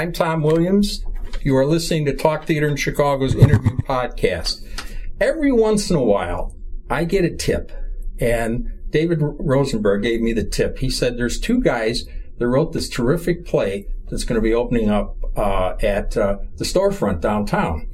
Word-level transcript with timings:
I'm 0.00 0.12
Tom 0.12 0.42
Williams. 0.42 1.04
You 1.42 1.54
are 1.58 1.66
listening 1.66 2.06
to 2.06 2.16
Talk 2.16 2.46
Theater 2.46 2.66
in 2.66 2.76
Chicago's 2.76 3.34
interview 3.34 3.76
podcast. 3.86 4.66
Every 5.20 5.52
once 5.52 5.90
in 5.90 5.96
a 5.96 6.02
while, 6.02 6.56
I 6.88 7.04
get 7.04 7.26
a 7.26 7.36
tip, 7.36 7.70
and 8.18 8.72
David 8.88 9.18
Rosenberg 9.20 10.02
gave 10.02 10.22
me 10.22 10.32
the 10.32 10.42
tip. 10.42 10.78
He 10.78 10.88
said 10.88 11.18
there's 11.18 11.38
two 11.38 11.60
guys 11.60 12.06
that 12.38 12.48
wrote 12.48 12.72
this 12.72 12.88
terrific 12.88 13.44
play 13.44 13.88
that's 14.08 14.24
going 14.24 14.40
to 14.40 14.42
be 14.42 14.54
opening 14.54 14.88
up 14.88 15.18
uh, 15.36 15.74
at 15.82 16.16
uh, 16.16 16.38
the 16.56 16.64
storefront 16.64 17.20
downtown. 17.20 17.86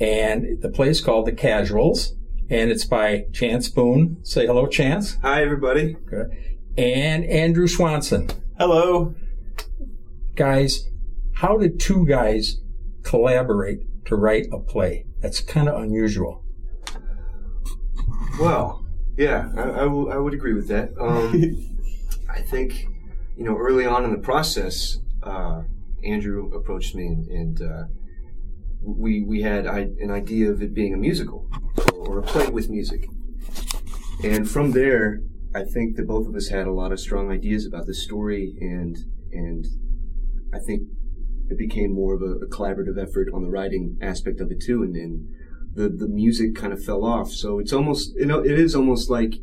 And 0.00 0.62
the 0.62 0.70
play 0.70 0.88
is 0.88 1.02
called 1.02 1.26
The 1.26 1.32
Casuals, 1.32 2.14
and 2.48 2.70
it's 2.70 2.86
by 2.86 3.26
Chance 3.34 3.68
Boone. 3.68 4.24
Say 4.24 4.46
hello, 4.46 4.68
Chance. 4.68 5.18
Hi, 5.20 5.42
everybody. 5.42 5.98
Good. 6.06 6.30
And 6.78 7.26
Andrew 7.26 7.68
Swanson. 7.68 8.30
Hello. 8.56 9.14
Guys, 10.34 10.88
how 11.42 11.58
did 11.58 11.80
two 11.80 12.06
guys 12.06 12.60
collaborate 13.02 13.80
to 14.06 14.14
write 14.14 14.46
a 14.52 14.60
play? 14.60 15.04
That's 15.20 15.40
kind 15.40 15.68
of 15.68 15.82
unusual. 15.82 16.44
Well, 18.38 18.86
yeah, 19.18 19.50
I, 19.56 19.62
I, 19.62 19.84
w- 19.84 20.08
I 20.08 20.18
would 20.18 20.34
agree 20.34 20.54
with 20.54 20.68
that. 20.68 20.90
Um, 21.00 21.66
I 22.30 22.42
think, 22.42 22.86
you 23.36 23.42
know, 23.42 23.56
early 23.56 23.84
on 23.84 24.04
in 24.04 24.12
the 24.12 24.18
process, 24.18 24.98
uh, 25.24 25.62
Andrew 26.04 26.54
approached 26.54 26.94
me 26.94 27.06
and, 27.06 27.26
and 27.26 27.62
uh, 27.62 27.84
we 28.80 29.22
we 29.22 29.42
had 29.42 29.66
I, 29.66 29.88
an 29.98 30.12
idea 30.12 30.48
of 30.48 30.62
it 30.62 30.72
being 30.72 30.94
a 30.94 30.96
musical 30.96 31.48
or 31.94 32.20
a 32.20 32.22
play 32.22 32.48
with 32.48 32.70
music, 32.70 33.08
and 34.22 34.48
from 34.48 34.72
there, 34.72 35.20
I 35.54 35.64
think 35.64 35.96
that 35.96 36.06
both 36.06 36.26
of 36.28 36.34
us 36.36 36.48
had 36.48 36.66
a 36.66 36.72
lot 36.72 36.92
of 36.92 36.98
strong 37.00 37.30
ideas 37.30 37.66
about 37.66 37.86
the 37.86 37.94
story, 37.94 38.56
and 38.60 38.96
and 39.32 39.66
I 40.52 40.58
think 40.58 40.88
it 41.48 41.58
became 41.58 41.92
more 41.92 42.14
of 42.14 42.22
a, 42.22 42.44
a 42.44 42.48
collaborative 42.48 43.00
effort 43.00 43.28
on 43.32 43.42
the 43.42 43.50
writing 43.50 43.98
aspect 44.00 44.40
of 44.40 44.50
it 44.50 44.60
too, 44.60 44.82
and 44.82 44.94
then 44.94 45.28
the 45.74 45.88
the 45.88 46.08
music 46.08 46.54
kind 46.54 46.72
of 46.72 46.82
fell 46.82 47.04
off. 47.04 47.30
So 47.30 47.58
it's 47.58 47.72
almost 47.72 48.12
you 48.16 48.26
know 48.26 48.40
it 48.40 48.58
is 48.58 48.74
almost 48.74 49.10
like 49.10 49.34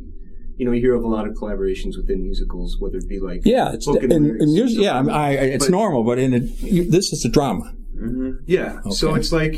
you 0.60 0.66
know, 0.66 0.74
you 0.74 0.82
hear 0.82 0.94
of 0.94 1.06
a 1.06 1.08
lot 1.08 1.26
of 1.26 1.36
collaborations 1.36 1.96
within 1.96 2.22
musicals, 2.22 2.76
whether 2.80 2.98
it 2.98 3.08
be 3.08 3.18
like 3.18 3.42
yeah, 3.46 3.72
it's 3.72 3.88
in, 3.88 4.12
in 4.12 4.54
music, 4.54 4.84
yeah, 4.84 5.02
I, 5.10 5.32
it's 5.32 5.66
but, 5.66 5.72
normal, 5.72 6.04
but 6.04 6.20
in 6.20 6.34
a, 6.34 6.40
you, 6.40 6.84
this 6.92 7.14
is 7.14 7.24
a 7.24 7.30
drama. 7.30 7.74
Mm-hmm. 7.96 8.44
Yeah, 8.46 8.80
okay. 8.80 8.92
so 8.92 9.16
it's 9.16 9.32
like 9.32 9.56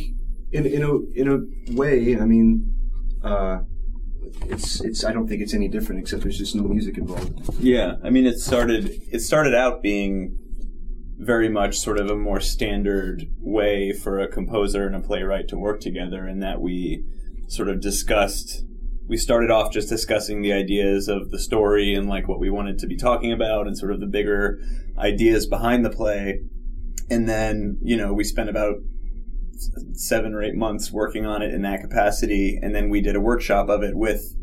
in 0.51 0.67
in 0.67 0.83
a 0.83 1.19
in 1.19 1.27
a 1.27 1.73
way, 1.73 2.19
I 2.19 2.25
mean, 2.25 2.71
uh, 3.23 3.61
it's 4.43 4.79
it's 4.81 5.03
I 5.03 5.11
don't 5.11 5.27
think 5.27 5.41
it's 5.41 5.55
any 5.55 5.67
different 5.67 6.01
except 6.01 6.21
there's 6.21 6.37
just 6.37 6.55
no 6.55 6.63
music 6.63 6.99
involved. 6.99 7.49
Yeah, 7.59 7.95
I 8.03 8.11
mean, 8.11 8.27
it 8.27 8.37
started 8.37 9.01
it 9.11 9.21
started 9.21 9.55
out 9.55 9.81
being 9.81 10.37
very 11.17 11.49
much 11.49 11.77
sort 11.77 11.99
of 11.99 12.09
a 12.09 12.15
more 12.15 12.39
standard 12.39 13.27
way 13.39 13.91
for 13.91 14.19
a 14.19 14.27
composer 14.27 14.87
and 14.87 14.95
a 14.95 14.99
playwright 14.99 15.47
to 15.49 15.57
work 15.57 15.79
together, 15.79 16.27
in 16.27 16.39
that 16.39 16.61
we 16.61 17.03
sort 17.47 17.69
of 17.69 17.81
discussed 17.81 18.63
we 19.11 19.17
started 19.17 19.51
off 19.51 19.73
just 19.73 19.89
discussing 19.89 20.41
the 20.41 20.53
ideas 20.53 21.09
of 21.09 21.31
the 21.31 21.39
story 21.39 21.93
and 21.93 22.07
like 22.07 22.29
what 22.29 22.39
we 22.39 22.49
wanted 22.49 22.79
to 22.79 22.87
be 22.87 22.95
talking 22.95 23.33
about 23.33 23.67
and 23.67 23.77
sort 23.77 23.91
of 23.91 23.99
the 23.99 24.05
bigger 24.07 24.57
ideas 24.97 25.45
behind 25.47 25.83
the 25.83 25.89
play. 25.89 26.39
And 27.09 27.27
then, 27.27 27.77
you 27.81 27.97
know, 27.97 28.13
we 28.13 28.23
spent 28.23 28.49
about 28.49 28.75
seven 29.91 30.33
or 30.33 30.41
eight 30.41 30.55
months 30.55 30.93
working 30.93 31.25
on 31.25 31.41
it 31.41 31.53
in 31.53 31.61
that 31.63 31.81
capacity. 31.81 32.57
And 32.61 32.73
then 32.73 32.89
we 32.89 33.01
did 33.01 33.17
a 33.17 33.19
workshop 33.19 33.67
of 33.67 33.83
it 33.83 33.97
with 33.97 34.33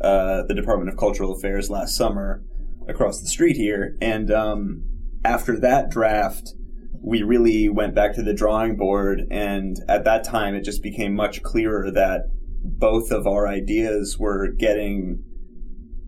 uh, 0.00 0.44
the 0.48 0.54
Department 0.54 0.88
of 0.88 0.96
Cultural 0.96 1.34
Affairs 1.34 1.68
last 1.68 1.94
summer 1.94 2.42
across 2.88 3.20
the 3.20 3.28
street 3.28 3.56
here. 3.56 3.94
And 4.00 4.30
um, 4.30 4.84
after 5.24 5.58
that 5.60 5.90
draft, 5.90 6.54
we 7.02 7.22
really 7.22 7.68
went 7.68 7.94
back 7.94 8.14
to 8.14 8.22
the 8.22 8.34
drawing 8.34 8.76
board. 8.76 9.22
And 9.30 9.76
at 9.88 10.04
that 10.04 10.24
time, 10.24 10.54
it 10.54 10.64
just 10.64 10.82
became 10.82 11.14
much 11.14 11.42
clearer 11.42 11.90
that 11.90 12.26
both 12.64 13.10
of 13.10 13.26
our 13.26 13.46
ideas 13.46 14.18
were 14.18 14.48
getting 14.48 15.22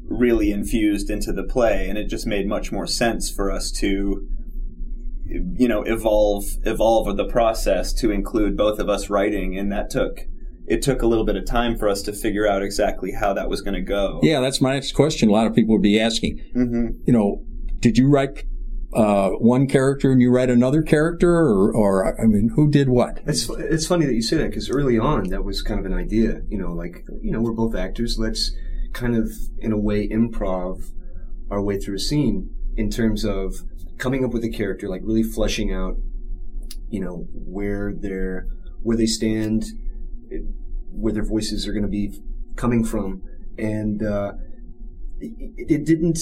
really 0.08 0.50
infused 0.50 1.10
into 1.10 1.32
the 1.32 1.42
play 1.42 1.88
and 1.88 1.98
it 1.98 2.08
just 2.08 2.26
made 2.26 2.46
much 2.46 2.70
more 2.70 2.86
sense 2.86 3.30
for 3.30 3.50
us 3.50 3.70
to 3.72 4.26
you 5.24 5.66
know 5.66 5.82
evolve 5.82 6.44
evolve 6.64 7.16
the 7.16 7.26
process 7.26 7.92
to 7.92 8.12
include 8.12 8.56
both 8.56 8.78
of 8.78 8.88
us 8.88 9.10
writing 9.10 9.58
and 9.58 9.72
that 9.72 9.90
took 9.90 10.20
it 10.68 10.80
took 10.80 11.02
a 11.02 11.06
little 11.06 11.24
bit 11.24 11.34
of 11.34 11.44
time 11.44 11.76
for 11.76 11.88
us 11.88 12.02
to 12.02 12.12
figure 12.12 12.46
out 12.46 12.62
exactly 12.62 13.12
how 13.12 13.32
that 13.32 13.48
was 13.48 13.60
going 13.60 13.74
to 13.74 13.80
go 13.80 14.20
yeah 14.22 14.40
that's 14.40 14.60
my 14.60 14.74
next 14.74 14.92
question 14.92 15.28
a 15.28 15.32
lot 15.32 15.46
of 15.46 15.54
people 15.54 15.74
would 15.74 15.82
be 15.82 15.98
asking 15.98 16.38
mm-hmm. 16.54 16.86
you 17.04 17.12
know 17.12 17.42
did 17.80 17.98
you 17.98 18.08
write 18.08 18.44
uh, 18.96 19.28
one 19.32 19.66
character 19.66 20.10
and 20.10 20.22
you 20.22 20.30
write 20.30 20.48
another 20.48 20.80
character, 20.80 21.30
or, 21.30 21.70
or, 21.70 22.18
I 22.18 22.24
mean, 22.24 22.52
who 22.56 22.70
did 22.70 22.88
what? 22.88 23.20
It's 23.26 23.46
it's 23.50 23.86
funny 23.86 24.06
that 24.06 24.14
you 24.14 24.22
say 24.22 24.38
that 24.38 24.48
because 24.48 24.70
early 24.70 24.98
on 24.98 25.24
that 25.28 25.44
was 25.44 25.60
kind 25.60 25.78
of 25.78 25.84
an 25.84 25.92
idea. 25.92 26.40
You 26.48 26.56
know, 26.56 26.72
like 26.72 27.04
you 27.20 27.30
know, 27.30 27.42
we're 27.42 27.52
both 27.52 27.74
actors. 27.74 28.16
Let's 28.18 28.56
kind 28.94 29.14
of, 29.14 29.30
in 29.58 29.70
a 29.70 29.76
way, 29.76 30.08
improv 30.08 30.92
our 31.50 31.62
way 31.62 31.78
through 31.78 31.96
a 31.96 31.98
scene 31.98 32.48
in 32.74 32.90
terms 32.90 33.22
of 33.22 33.56
coming 33.98 34.24
up 34.24 34.32
with 34.32 34.42
a 34.44 34.48
character, 34.48 34.88
like 34.88 35.02
really 35.04 35.22
fleshing 35.22 35.70
out, 35.70 35.96
you 36.88 37.00
know, 37.00 37.26
where 37.34 37.92
they're 37.94 38.46
where 38.82 38.96
they 38.96 39.06
stand, 39.06 39.66
where 40.90 41.12
their 41.12 41.24
voices 41.24 41.68
are 41.68 41.72
going 41.72 41.82
to 41.82 41.88
be 41.88 42.18
coming 42.56 42.82
from, 42.82 43.22
and 43.58 44.02
uh, 44.02 44.32
it, 45.20 45.66
it 45.68 45.84
didn't 45.84 46.18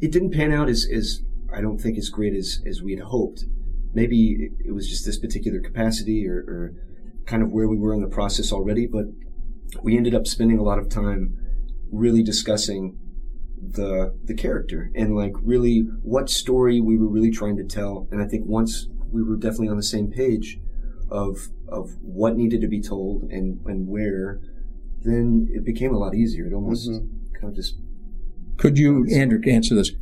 it 0.00 0.10
didn't 0.10 0.30
pan 0.30 0.50
out 0.50 0.70
as 0.70 0.86
as 0.90 1.20
I 1.52 1.60
don't 1.60 1.78
think 1.78 1.98
as 1.98 2.08
great 2.08 2.34
as, 2.34 2.62
as 2.66 2.82
we 2.82 2.92
had 2.92 3.04
hoped. 3.04 3.44
Maybe 3.92 4.50
it 4.64 4.72
was 4.72 4.88
just 4.88 5.04
this 5.04 5.18
particular 5.18 5.60
capacity 5.60 6.28
or, 6.28 6.38
or 6.38 6.74
kind 7.26 7.42
of 7.42 7.50
where 7.52 7.68
we 7.68 7.76
were 7.76 7.92
in 7.92 8.00
the 8.00 8.08
process 8.08 8.52
already, 8.52 8.86
but 8.86 9.06
we 9.82 9.96
ended 9.96 10.14
up 10.14 10.26
spending 10.26 10.58
a 10.58 10.62
lot 10.62 10.78
of 10.78 10.88
time 10.88 11.36
really 11.90 12.22
discussing 12.22 12.96
the 13.60 14.16
the 14.24 14.32
character 14.32 14.90
and 14.94 15.14
like 15.14 15.34
really 15.42 15.80
what 16.02 16.30
story 16.30 16.80
we 16.80 16.96
were 16.96 17.08
really 17.08 17.30
trying 17.30 17.56
to 17.56 17.64
tell. 17.64 18.08
And 18.10 18.22
I 18.22 18.26
think 18.26 18.46
once 18.46 18.88
we 19.10 19.22
were 19.22 19.36
definitely 19.36 19.68
on 19.68 19.76
the 19.76 19.82
same 19.82 20.10
page 20.10 20.58
of 21.10 21.48
of 21.68 21.96
what 22.00 22.36
needed 22.36 22.60
to 22.62 22.68
be 22.68 22.80
told 22.80 23.24
and 23.24 23.60
and 23.66 23.86
where, 23.86 24.40
then 25.02 25.48
it 25.52 25.64
became 25.64 25.94
a 25.94 25.98
lot 25.98 26.14
easier. 26.14 26.46
It 26.46 26.54
almost 26.54 26.88
mm-hmm. 26.88 27.06
kind 27.34 27.50
of 27.50 27.54
just. 27.54 27.76
Could 28.56 28.78
you, 28.78 29.06
Andrew, 29.10 29.40
answer 29.46 29.74
this? 29.74 29.92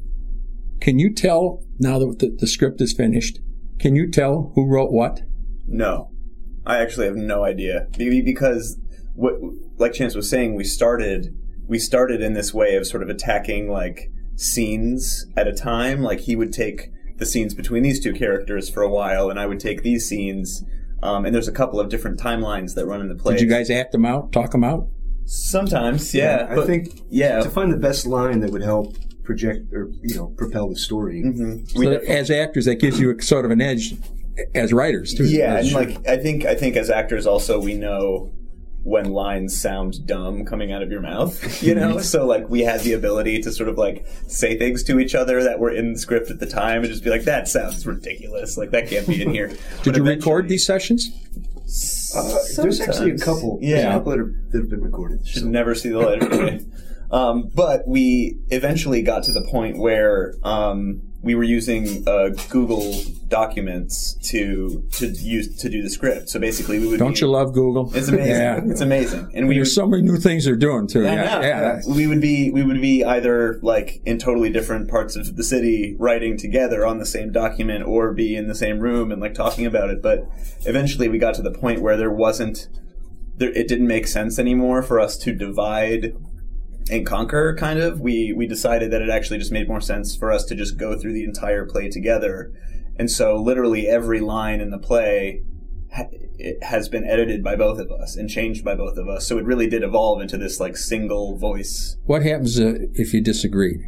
Can 0.81 0.99
you 0.99 1.12
tell 1.12 1.62
now 1.78 1.99
that 1.99 2.19
the, 2.19 2.37
the 2.39 2.47
script 2.47 2.81
is 2.81 2.93
finished? 2.93 3.41
Can 3.78 3.94
you 3.97 4.11
tell 4.11 4.53
who 4.55 4.66
wrote 4.66 4.93
what? 4.93 5.22
No, 5.66 6.11
I 6.66 6.78
actually 6.78 7.06
have 7.06 7.16
no 7.16 7.44
idea. 7.44 7.87
Maybe 7.99 8.22
because 8.22 8.78
what, 9.15 9.34
like 9.77 9.93
Chance 9.93 10.15
was 10.15 10.28
saying, 10.28 10.55
we 10.55 10.65
started 10.65 11.34
we 11.66 11.78
started 11.78 12.22
in 12.22 12.33
this 12.33 12.55
way 12.55 12.77
of 12.77 12.87
sort 12.87 13.03
of 13.03 13.11
attacking 13.11 13.71
like 13.71 14.11
scenes 14.37 15.27
at 15.37 15.47
a 15.47 15.53
time. 15.53 16.03
Like 16.03 16.21
he 16.21 16.34
would 16.34 16.53
take 16.53 16.91
the 17.16 17.27
scenes 17.27 17.55
between 17.55 17.83
these 17.83 18.00
two 18.03 18.12
characters 18.12 18.71
for 18.71 18.83
a 18.83 18.89
while, 18.89 19.31
and 19.31 19.39
I 19.39 19.47
would 19.47 19.60
take 19.60 19.83
these 19.83 20.09
scenes. 20.09 20.65
Um, 21.03 21.25
and 21.25 21.34
there's 21.34 21.47
a 21.47 21.53
couple 21.53 21.78
of 21.78 21.89
different 21.89 22.19
timelines 22.19 22.75
that 22.75 22.87
run 22.87 23.00
in 23.00 23.09
the 23.09 23.15
play. 23.15 23.34
Did 23.34 23.43
you 23.43 23.49
guys 23.49 23.71
act 23.71 23.93
them 23.93 24.05
out, 24.05 24.33
talk 24.33 24.50
them 24.50 24.65
out? 24.65 24.89
Sometimes, 25.27 26.15
yeah. 26.15 26.49
yeah 26.50 26.60
I 26.60 26.66
think 26.66 27.03
yeah. 27.10 27.41
To 27.43 27.50
find 27.50 27.72
the 27.72 27.77
best 27.77 28.06
line 28.06 28.41
that 28.41 28.50
would 28.50 28.62
help 28.62 28.97
project 29.28 29.71
or 29.75 29.91
you 30.03 30.16
know 30.16 30.28
propel 30.39 30.71
the 30.71 30.77
story. 30.77 31.22
Mm-hmm. 31.22 31.66
So 31.66 31.93
as 32.09 32.31
actors, 32.31 32.65
that 32.65 32.77
gives 32.77 32.99
you 32.99 33.15
a, 33.15 33.22
sort 33.22 33.44
of 33.44 33.50
an 33.50 33.61
edge 33.61 33.94
as 34.55 34.72
writers 34.72 35.12
too. 35.12 35.27
Yeah, 35.27 35.59
and 35.59 35.71
like 35.72 36.09
I 36.09 36.16
think 36.16 36.47
I 36.47 36.55
think 36.55 36.77
as 36.77 36.89
actors 36.89 37.27
also 37.27 37.61
we 37.61 37.75
know 37.75 38.33
when 38.84 39.12
lines 39.12 39.61
sound 39.61 40.06
dumb 40.06 40.47
coming 40.47 40.72
out 40.72 40.83
of 40.83 40.91
your 40.91 41.03
mouth, 41.03 41.62
you 41.62 41.75
know? 41.75 41.99
so 41.99 42.25
like 42.25 42.49
we 42.49 42.61
had 42.61 42.81
the 42.81 42.94
ability 42.94 43.43
to 43.43 43.53
sort 43.53 43.69
of 43.69 43.77
like 43.77 44.07
say 44.28 44.57
things 44.57 44.83
to 44.84 44.98
each 44.98 45.15
other 45.15 45.42
that 45.42 45.59
were 45.59 45.71
in 45.71 45.92
the 45.92 45.98
script 45.98 46.31
at 46.31 46.41
the 46.41 46.47
time 46.47 46.83
and 46.83 46.91
just 46.91 47.04
be 47.04 47.10
like, 47.10 47.24
that 47.24 47.47
sounds 47.48 47.86
ridiculous. 47.86 48.57
Like 48.57 48.71
that 48.71 48.89
can't 48.89 49.07
be 49.07 49.21
in 49.21 49.31
here. 49.31 49.54
Did 49.83 49.97
you 49.97 50.04
record 50.04 50.48
these 50.48 50.65
sessions? 50.65 51.10
Uh, 52.16 52.39
there's 52.57 52.81
actually 52.81 53.10
a 53.10 53.19
couple. 53.19 53.59
Yeah. 53.60 53.91
A 53.91 53.98
couple 53.98 54.13
that, 54.13 54.21
are, 54.21 54.34
that 54.53 54.59
have 54.59 54.71
been 54.71 54.81
recorded. 54.81 55.27
Should 55.27 55.42
so. 55.42 55.48
never 55.48 55.74
see 55.74 55.91
the 55.91 55.98
light 55.98 56.22
of 56.22 56.31
day. 56.31 56.60
Um, 57.10 57.51
but 57.55 57.87
we 57.87 58.39
eventually 58.49 59.03
got 59.03 59.22
to 59.25 59.33
the 59.33 59.43
point 59.43 59.78
where 59.78 60.34
um, 60.43 61.03
we 61.22 61.34
were 61.34 61.45
using 61.45 62.07
uh, 62.07 62.28
Google 62.49 62.95
Documents 63.28 64.15
to 64.31 64.87
to 64.93 65.09
use 65.09 65.57
to 65.59 65.69
do 65.69 65.83
the 65.83 65.91
script. 65.91 66.28
So 66.28 66.39
basically, 66.39 66.78
we 66.78 66.89
would. 66.89 66.99
Don't 66.99 67.15
be, 67.15 67.21
you 67.21 67.28
love 67.28 67.53
Google? 67.53 67.95
It's 67.95 68.09
amazing. 68.09 68.28
yeah. 68.28 68.60
It's 68.65 68.81
amazing, 68.81 69.31
and 69.34 69.49
we 69.49 69.57
there's 69.57 69.75
so 69.75 69.87
many 69.87 70.03
new 70.03 70.16
things 70.16 70.45
they're 70.45 70.57
doing 70.57 70.87
too. 70.87 71.03
Yeah, 71.03 71.41
yeah, 71.41 71.41
yeah. 71.41 71.81
We 71.87 72.07
would 72.07 72.21
be 72.21 72.51
we 72.51 72.63
would 72.63 72.81
be 72.81 73.05
either 73.05 73.59
like 73.63 74.01
in 74.07 74.19
totally 74.19 74.51
different 74.51 74.89
parts 74.89 75.16
of 75.16 75.37
the 75.37 75.43
city 75.43 75.97
writing 75.99 76.39
together 76.39 76.87
on 76.87 76.99
the 76.99 77.07
same 77.07 77.33
document, 77.33 77.84
or 77.87 78.13
be 78.15 78.37
in 78.37 78.49
the 78.49 78.55
same 78.55 78.78
room 78.78 79.10
and 79.13 79.21
like 79.21 79.34
talking 79.34 79.66
about 79.66 79.91
it. 79.91 80.01
But 80.01 80.21
eventually, 80.60 81.09
we 81.09 81.19
got 81.19 81.34
to 81.34 81.43
the 81.43 81.53
point 81.53 81.83
where 81.83 81.97
there 81.97 82.13
wasn't. 82.13 82.69
There, 83.37 83.51
it 83.51 83.69
didn't 83.69 83.87
make 83.87 84.07
sense 84.09 84.39
anymore 84.39 84.83
for 84.83 84.99
us 84.99 85.16
to 85.19 85.33
divide 85.33 86.13
and 86.90 87.06
conquer 87.06 87.54
kind 87.56 87.78
of 87.78 88.00
we 88.00 88.32
we 88.32 88.46
decided 88.46 88.90
that 88.90 89.02
it 89.02 89.10
actually 89.10 89.38
just 89.38 89.52
made 89.52 89.68
more 89.68 89.80
sense 89.80 90.16
for 90.16 90.30
us 90.32 90.44
to 90.44 90.54
just 90.54 90.76
go 90.78 90.98
through 90.98 91.12
the 91.12 91.24
entire 91.24 91.64
play 91.66 91.88
together 91.88 92.52
and 92.96 93.10
so 93.10 93.36
literally 93.36 93.86
every 93.86 94.20
line 94.20 94.60
in 94.60 94.70
the 94.70 94.78
play 94.78 95.42
ha- 95.92 96.08
it 96.40 96.62
has 96.62 96.88
been 96.88 97.04
edited 97.04 97.42
by 97.42 97.56
both 97.56 97.78
of 97.78 97.90
us 97.90 98.16
and 98.16 98.28
changed 98.30 98.64
by 98.64 98.74
both 98.74 98.96
of 98.96 99.08
us. 99.08 99.26
So 99.26 99.38
it 99.38 99.44
really 99.44 99.68
did 99.68 99.82
evolve 99.82 100.20
into 100.20 100.38
this 100.38 100.60
like 100.60 100.76
single 100.76 101.36
voice. 101.36 101.96
What 102.04 102.22
happens 102.22 102.60
uh, 102.60 102.74
if 102.94 103.12
you 103.12 103.20
disagreed? 103.20 103.80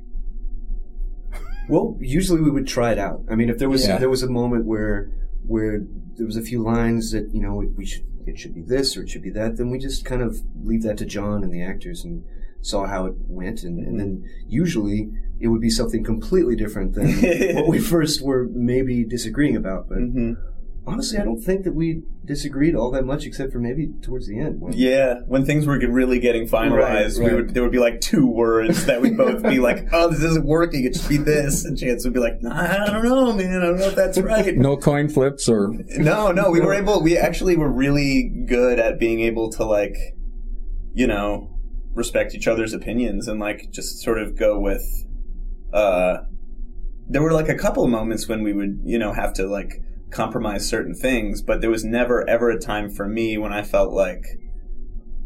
Well, 1.68 1.96
usually 2.00 2.40
we 2.40 2.50
would 2.50 2.66
try 2.66 2.90
it 2.90 2.98
out. 2.98 3.22
I 3.30 3.36
mean, 3.36 3.48
if 3.48 3.58
there 3.58 3.70
was 3.70 3.86
Yeah. 3.86 3.98
there 3.98 4.10
was 4.10 4.22
a 4.22 4.28
moment 4.30 4.66
where 4.66 5.10
where 5.46 5.80
there 6.16 6.26
was 6.26 6.36
a 6.36 6.42
few 6.42 6.62
lines 6.62 7.12
that 7.12 7.30
you 7.32 7.40
know 7.40 7.54
we, 7.54 7.66
we 7.68 7.86
should 7.86 8.04
it 8.26 8.38
should 8.38 8.54
be 8.54 8.62
this 8.62 8.96
or 8.96 9.02
it 9.02 9.08
should 9.08 9.22
be 9.22 9.30
that, 9.30 9.56
then 9.56 9.70
we 9.70 9.78
just 9.78 10.04
kind 10.04 10.22
of 10.22 10.40
leave 10.62 10.82
that 10.82 10.98
to 10.98 11.04
John 11.06 11.42
and 11.44 11.52
the 11.52 11.62
actors 11.62 12.04
and 12.04 12.24
saw 12.62 12.86
how 12.86 13.06
it 13.06 13.14
went, 13.26 13.62
and, 13.62 13.78
and 13.86 13.98
then 13.98 14.24
usually 14.46 15.08
it 15.40 15.48
would 15.48 15.60
be 15.60 15.70
something 15.70 16.04
completely 16.04 16.54
different 16.56 16.94
than 16.94 17.06
what 17.56 17.68
we 17.68 17.78
first 17.78 18.20
were 18.22 18.46
maybe 18.52 19.04
disagreeing 19.04 19.56
about. 19.56 19.88
But 19.88 19.98
Mm-hmm. 19.98 20.32
honestly, 20.86 21.18
I 21.18 21.24
don't 21.24 21.40
think 21.40 21.64
that 21.64 21.74
we 21.74 22.02
disagreed 22.26 22.74
all 22.76 22.90
that 22.92 23.04
much, 23.06 23.24
except 23.24 23.50
for 23.52 23.58
maybe 23.58 23.88
towards 24.02 24.28
the 24.28 24.38
end. 24.38 24.60
when- 24.60 24.74
Yeah, 24.74 25.20
when 25.26 25.44
things 25.46 25.66
were 25.66 25.78
really 25.78 26.18
getting 26.20 26.46
finalized, 26.46 27.18
Right, 27.18 27.24
right. 27.24 27.30
we 27.30 27.34
would 27.36 27.54
there 27.54 27.62
would 27.62 27.72
be 27.72 27.78
like 27.78 28.00
two 28.02 28.26
words 28.26 28.84
that 28.86 29.00
we'd 29.00 29.16
both 29.16 29.42
be 29.42 29.58
like, 29.58 29.88
"Oh, 29.92 30.10
this 30.10 30.22
isn't 30.22 30.44
working. 30.44 30.84
It 30.84 30.94
should 30.96 31.08
be 31.08 31.16
this," 31.16 31.64
and 31.64 31.76
Chance 31.78 32.04
would 32.04 32.12
be 32.14 32.20
like, 32.20 32.42
nah, 32.42 32.54
"I 32.60 32.90
don't 32.90 33.02
know, 33.04 33.32
man. 33.32 33.56
I 33.56 33.64
don't 33.64 33.78
know 33.78 33.86
if 33.88 33.94
that's 33.96 34.18
right." 34.20 34.54
No 34.56 34.76
coin 34.76 35.08
flips 35.08 35.48
or 35.48 35.72
No, 35.96 36.30
no, 36.32 36.50
we 36.50 36.60
were 36.60 36.74
able. 36.74 37.02
We 37.02 37.16
actually 37.16 37.56
were 37.56 37.72
really 37.72 38.30
good 38.46 38.78
at 38.78 39.00
being 39.00 39.20
able 39.20 39.50
to 39.52 39.64
like, 39.64 39.96
you 40.92 41.06
know, 41.06 41.49
respect 41.94 42.34
each 42.34 42.48
other's 42.48 42.72
opinions 42.72 43.28
and 43.28 43.40
like 43.40 43.70
just 43.70 44.00
sort 44.00 44.18
of 44.18 44.36
go 44.36 44.58
with. 44.58 44.84
uh 45.72 46.18
There 47.08 47.22
were 47.22 47.32
like 47.32 47.48
a 47.48 47.56
couple 47.56 47.84
of 47.84 47.90
moments 47.90 48.28
when 48.28 48.42
we 48.42 48.52
would, 48.52 48.80
you 48.84 48.98
know, 48.98 49.12
have 49.12 49.32
to 49.34 49.46
like 49.46 49.82
compromise 50.10 50.68
certain 50.68 50.94
things, 50.94 51.42
but 51.42 51.60
there 51.60 51.70
was 51.70 51.84
never 51.84 52.28
ever 52.28 52.50
a 52.50 52.58
time 52.58 52.90
for 52.90 53.08
me 53.08 53.38
when 53.38 53.52
I 53.52 53.62
felt 53.62 53.92
like 53.92 54.24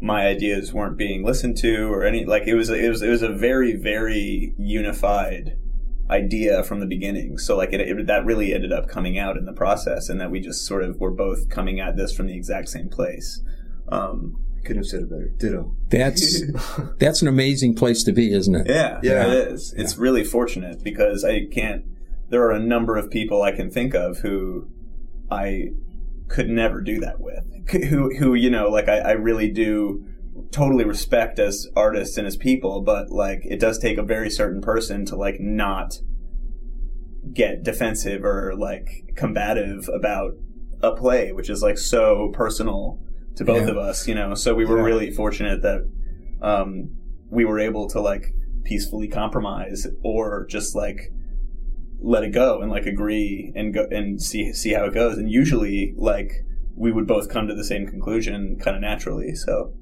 my 0.01 0.27
ideas 0.27 0.73
weren't 0.73 0.97
being 0.97 1.23
listened 1.23 1.57
to 1.57 1.91
or 1.91 2.03
any 2.03 2.25
like 2.25 2.47
it 2.47 2.55
was 2.55 2.69
it 2.69 2.89
was 2.89 3.01
it 3.01 3.09
was 3.09 3.21
a 3.21 3.29
very 3.29 3.75
very 3.75 4.53
unified 4.57 5.57
idea 6.09 6.63
from 6.63 6.79
the 6.79 6.85
beginning. 6.85 7.37
So 7.37 7.57
like 7.57 7.73
it, 7.73 7.81
it 7.81 8.07
that 8.07 8.25
really 8.25 8.53
ended 8.53 8.71
up 8.71 8.87
coming 8.87 9.17
out 9.17 9.37
in 9.37 9.45
the 9.45 9.53
process, 9.53 10.09
and 10.09 10.19
that 10.21 10.29
we 10.29 10.39
just 10.39 10.65
sort 10.65 10.83
of 10.83 10.99
were 10.99 11.11
both 11.11 11.49
coming 11.49 11.79
at 11.79 11.95
this 11.97 12.15
from 12.15 12.27
the 12.27 12.35
exact 12.35 12.69
same 12.69 12.89
place. 12.89 13.41
Um, 13.89 14.37
Couldn't 14.65 14.83
have 14.83 14.87
said 14.87 15.01
it 15.03 15.09
better. 15.09 15.31
Ditto. 15.37 15.75
that's 15.89 16.43
that's 16.99 17.21
an 17.21 17.27
amazing 17.27 17.75
place 17.75 18.03
to 18.03 18.11
be, 18.11 18.33
isn't 18.33 18.55
it? 18.55 18.67
yeah, 18.67 18.99
Yeah. 19.03 19.27
it 19.27 19.51
is. 19.53 19.73
It's 19.77 19.97
really 19.97 20.23
fortunate 20.23 20.83
because 20.83 21.23
I 21.23 21.45
can't. 21.45 21.83
There 22.29 22.41
are 22.43 22.51
a 22.51 22.59
number 22.59 22.97
of 22.97 23.11
people 23.11 23.43
I 23.43 23.51
can 23.51 23.69
think 23.69 23.93
of 23.93 24.19
who 24.19 24.67
I 25.29 25.69
could 26.27 26.49
never 26.49 26.81
do 26.81 26.99
that 26.99 27.19
with. 27.19 27.43
Who 27.89 28.15
who 28.17 28.33
you 28.33 28.49
know 28.49 28.69
like 28.69 28.89
I, 28.89 28.97
I 28.97 29.11
really 29.11 29.51
do 29.51 30.05
totally 30.51 30.83
respect 30.83 31.39
as 31.39 31.67
artists 31.75 32.17
and 32.17 32.25
as 32.27 32.35
people, 32.35 32.81
but 32.81 33.09
like 33.09 33.41
it 33.45 33.59
does 33.59 33.77
take 33.77 33.97
a 33.97 34.03
very 34.03 34.29
certain 34.29 34.61
person 34.61 35.05
to 35.05 35.15
like 35.15 35.39
not 35.39 35.99
get 37.33 37.63
defensive 37.63 38.23
or 38.23 38.53
like 38.55 39.13
combative 39.15 39.89
about 39.93 40.33
a 40.81 40.91
play, 40.91 41.31
which 41.31 41.49
is 41.49 41.61
like 41.61 41.77
so 41.77 42.29
personal 42.33 42.99
to 43.35 43.43
both 43.45 43.63
Yeah. 43.65 43.71
of 43.71 43.77
us, 43.77 44.07
you 44.07 44.15
know. 44.15 44.33
So 44.35 44.53
we 44.55 44.65
were 44.65 44.77
Yeah. 44.77 44.83
really 44.83 45.11
fortunate 45.11 45.61
that 45.61 45.81
um, 46.41 46.89
we 47.29 47.45
were 47.45 47.59
able 47.59 47.87
to 47.89 47.99
like 48.01 48.33
peacefully 48.63 49.07
compromise 49.07 49.87
or 50.03 50.45
just 50.47 50.75
like 50.75 51.11
let 52.01 52.23
it 52.23 52.33
go 52.33 52.61
and 52.61 52.69
like 52.71 52.85
agree 52.85 53.51
and 53.55 53.73
go 53.73 53.85
and 53.91 54.21
see 54.21 54.53
see 54.53 54.73
how 54.73 54.85
it 54.85 54.93
goes. 54.93 55.17
And 55.17 55.29
usually, 55.29 55.93
like 55.97 56.31
we 56.75 56.91
would 56.91 57.07
both 57.07 57.29
come 57.29 57.47
to 57.47 57.55
the 57.55 57.63
same 57.63 57.87
conclusion 57.87 58.57
kind 58.61 58.75
of 58.75 58.81
naturally. 58.81 59.33
So 59.33 59.73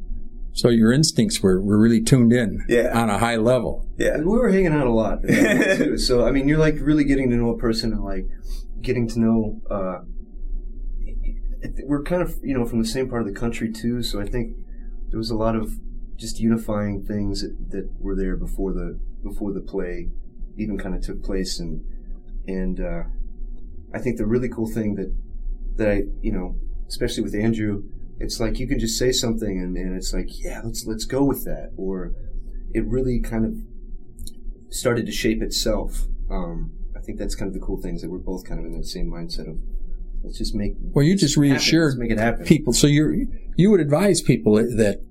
So 0.54 0.70
your 0.70 0.92
instincts 0.94 1.42
were, 1.42 1.60
were 1.60 1.80
really 1.80 2.02
tuned 2.02 2.32
in 2.32 2.60
Yeah. 2.70 2.92
on 2.94 3.10
a 3.10 3.18
high 3.18 3.38
level. 3.38 3.88
yeah, 3.98 4.18
We 4.18 4.26
were 4.26 4.50
hanging 4.50 4.72
out 4.74 4.86
a 4.86 4.92
lot, 4.92 5.24
too. 5.28 5.98
so 5.98 6.26
I 6.28 6.32
mean, 6.32 6.48
you're 6.48 6.60
like 6.60 6.76
really 6.80 7.04
getting 7.04 7.30
to 7.32 7.36
know 7.36 7.50
a 7.50 7.58
person 7.58 7.92
and 7.92 8.04
like 8.04 8.28
getting 8.82 9.08
to 9.10 9.20
know. 9.20 9.62
Uh, 9.70 10.00
we're 11.86 12.04
kind 12.04 12.22
of 12.22 12.38
you 12.44 12.58
know 12.58 12.66
from 12.66 12.80
the 12.82 12.88
same 12.88 13.10
part 13.10 13.22
of 13.22 13.28
the 13.28 13.40
country 13.40 13.72
too, 13.72 14.04
so 14.04 14.20
I 14.20 14.26
think 14.26 14.58
there 15.10 15.18
was 15.18 15.30
a 15.30 15.36
lot 15.36 15.56
of 15.56 15.80
just 16.16 16.40
unifying 16.40 17.04
things 17.04 17.42
that, 17.42 17.72
that 17.72 17.90
were 18.00 18.16
there 18.16 18.36
before 18.36 18.74
the 18.74 19.00
before 19.24 19.52
the 19.54 19.62
play 19.62 20.10
even 20.58 20.78
kind 20.78 20.96
of 20.96 21.02
took 21.02 21.24
place, 21.24 21.60
and 21.60 21.84
and 22.48 22.80
uh, 22.80 23.04
I 23.94 24.00
think 24.00 24.18
the 24.18 24.26
really 24.26 24.50
cool 24.50 24.68
thing 24.68 24.96
that 24.96 25.14
that 25.78 25.90
I 25.90 26.04
you 26.22 26.32
know 26.32 26.56
especially 26.88 27.24
with 27.24 27.36
Andrew, 27.36 27.84
it's 28.20 28.40
like 28.40 28.60
you 28.60 28.68
can 28.68 28.80
just 28.80 28.98
say 29.00 29.12
something 29.12 29.60
and, 29.60 29.76
and 29.78 29.96
it's 29.96 30.14
like 30.14 30.44
yeah 30.44 30.62
let's 30.64 30.86
let's 30.86 31.06
go 31.06 31.24
with 31.24 31.46
that, 31.46 31.72
or 31.78 32.14
it 32.74 32.86
really 32.86 33.20
kind 33.20 33.46
of 33.46 33.56
started 34.74 35.06
to 35.06 35.12
shape 35.12 35.42
itself. 35.42 36.08
Um, 36.30 36.72
I 36.96 37.00
think 37.00 37.20
that's 37.20 37.36
kind 37.36 37.48
of 37.48 37.54
the 37.54 37.66
cool 37.66 37.82
things 37.82 38.02
that 38.02 38.10
we're 38.10 38.18
both 38.18 38.46
kind 38.46 38.60
of 38.60 38.66
in 38.66 38.78
that 38.78 38.86
same 38.86 39.10
mindset 39.12 39.50
of 39.50 39.58
let's 40.24 40.38
just 40.38 40.56
make. 40.56 40.74
Well, 40.80 41.06
you 41.06 41.16
just 41.16 41.36
happen. 41.36 41.50
reassured 41.50 41.98
make 41.98 42.12
it 42.12 42.18
happen. 42.18 42.46
people. 42.46 42.74
So 42.74 42.88
you 42.88 43.28
you 43.56 43.70
would 43.72 43.80
advise 43.80 44.22
people 44.22 44.56
that 44.56 45.02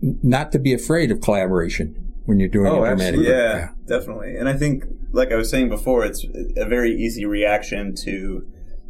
not 0.00 0.52
to 0.52 0.58
be 0.58 0.72
afraid 0.72 1.10
of 1.10 1.20
collaboration 1.20 2.12
when 2.24 2.38
you're 2.38 2.48
doing 2.48 2.66
Oh, 2.66 2.82
a 2.84 2.88
dramatic. 2.88 3.20
absolutely. 3.20 3.32
work. 3.32 3.36
Yeah, 3.36 3.68
definitely. 3.98 4.36
And 4.36 4.48
I 4.48 4.52
think, 4.54 4.84
like 5.12 5.32
I 5.32 5.36
was 5.36 5.50
saying 5.50 5.68
before, 5.70 6.04
it's 6.04 6.24
a 6.56 6.64
very 6.66 6.94
easy 6.94 7.24
reaction 7.24 7.94
to 8.04 8.46